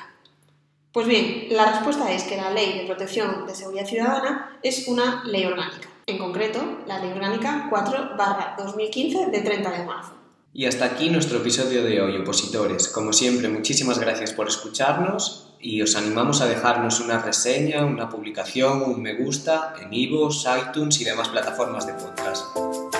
Pues 0.90 1.06
bien, 1.06 1.48
la 1.50 1.66
respuesta 1.66 2.10
es 2.12 2.22
que 2.22 2.38
la 2.38 2.48
Ley 2.48 2.78
de 2.78 2.86
Protección 2.86 3.46
de 3.46 3.54
Seguridad 3.54 3.84
Ciudadana 3.84 4.58
es 4.62 4.88
una 4.88 5.22
ley 5.26 5.44
orgánica. 5.44 5.90
En 6.06 6.16
concreto, 6.16 6.78
la 6.86 6.98
Ley 6.98 7.12
Orgánica 7.12 7.68
4-2015 7.70 9.30
de 9.30 9.40
30 9.42 9.70
de 9.70 9.84
marzo. 9.84 10.23
Y 10.56 10.66
hasta 10.66 10.84
aquí 10.84 11.10
nuestro 11.10 11.38
episodio 11.38 11.82
de 11.82 12.00
hoy, 12.00 12.16
opositores. 12.16 12.86
Como 12.86 13.12
siempre, 13.12 13.48
muchísimas 13.48 13.98
gracias 13.98 14.32
por 14.32 14.46
escucharnos 14.46 15.48
y 15.58 15.82
os 15.82 15.96
animamos 15.96 16.42
a 16.42 16.46
dejarnos 16.46 17.00
una 17.00 17.18
reseña, 17.18 17.84
una 17.84 18.08
publicación, 18.08 18.82
un 18.82 19.02
me 19.02 19.14
gusta 19.14 19.74
en 19.82 19.92
iVoox, 19.92 20.44
iTunes 20.68 21.00
y 21.00 21.04
demás 21.04 21.28
plataformas 21.28 21.88
de 21.88 21.94
podcast. 21.94 22.56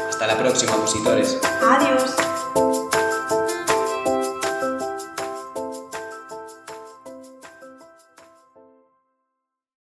Hasta 0.08 0.26
la 0.26 0.36
próxima, 0.36 0.74
opositores. 0.74 1.38
Adiós. 1.62 2.93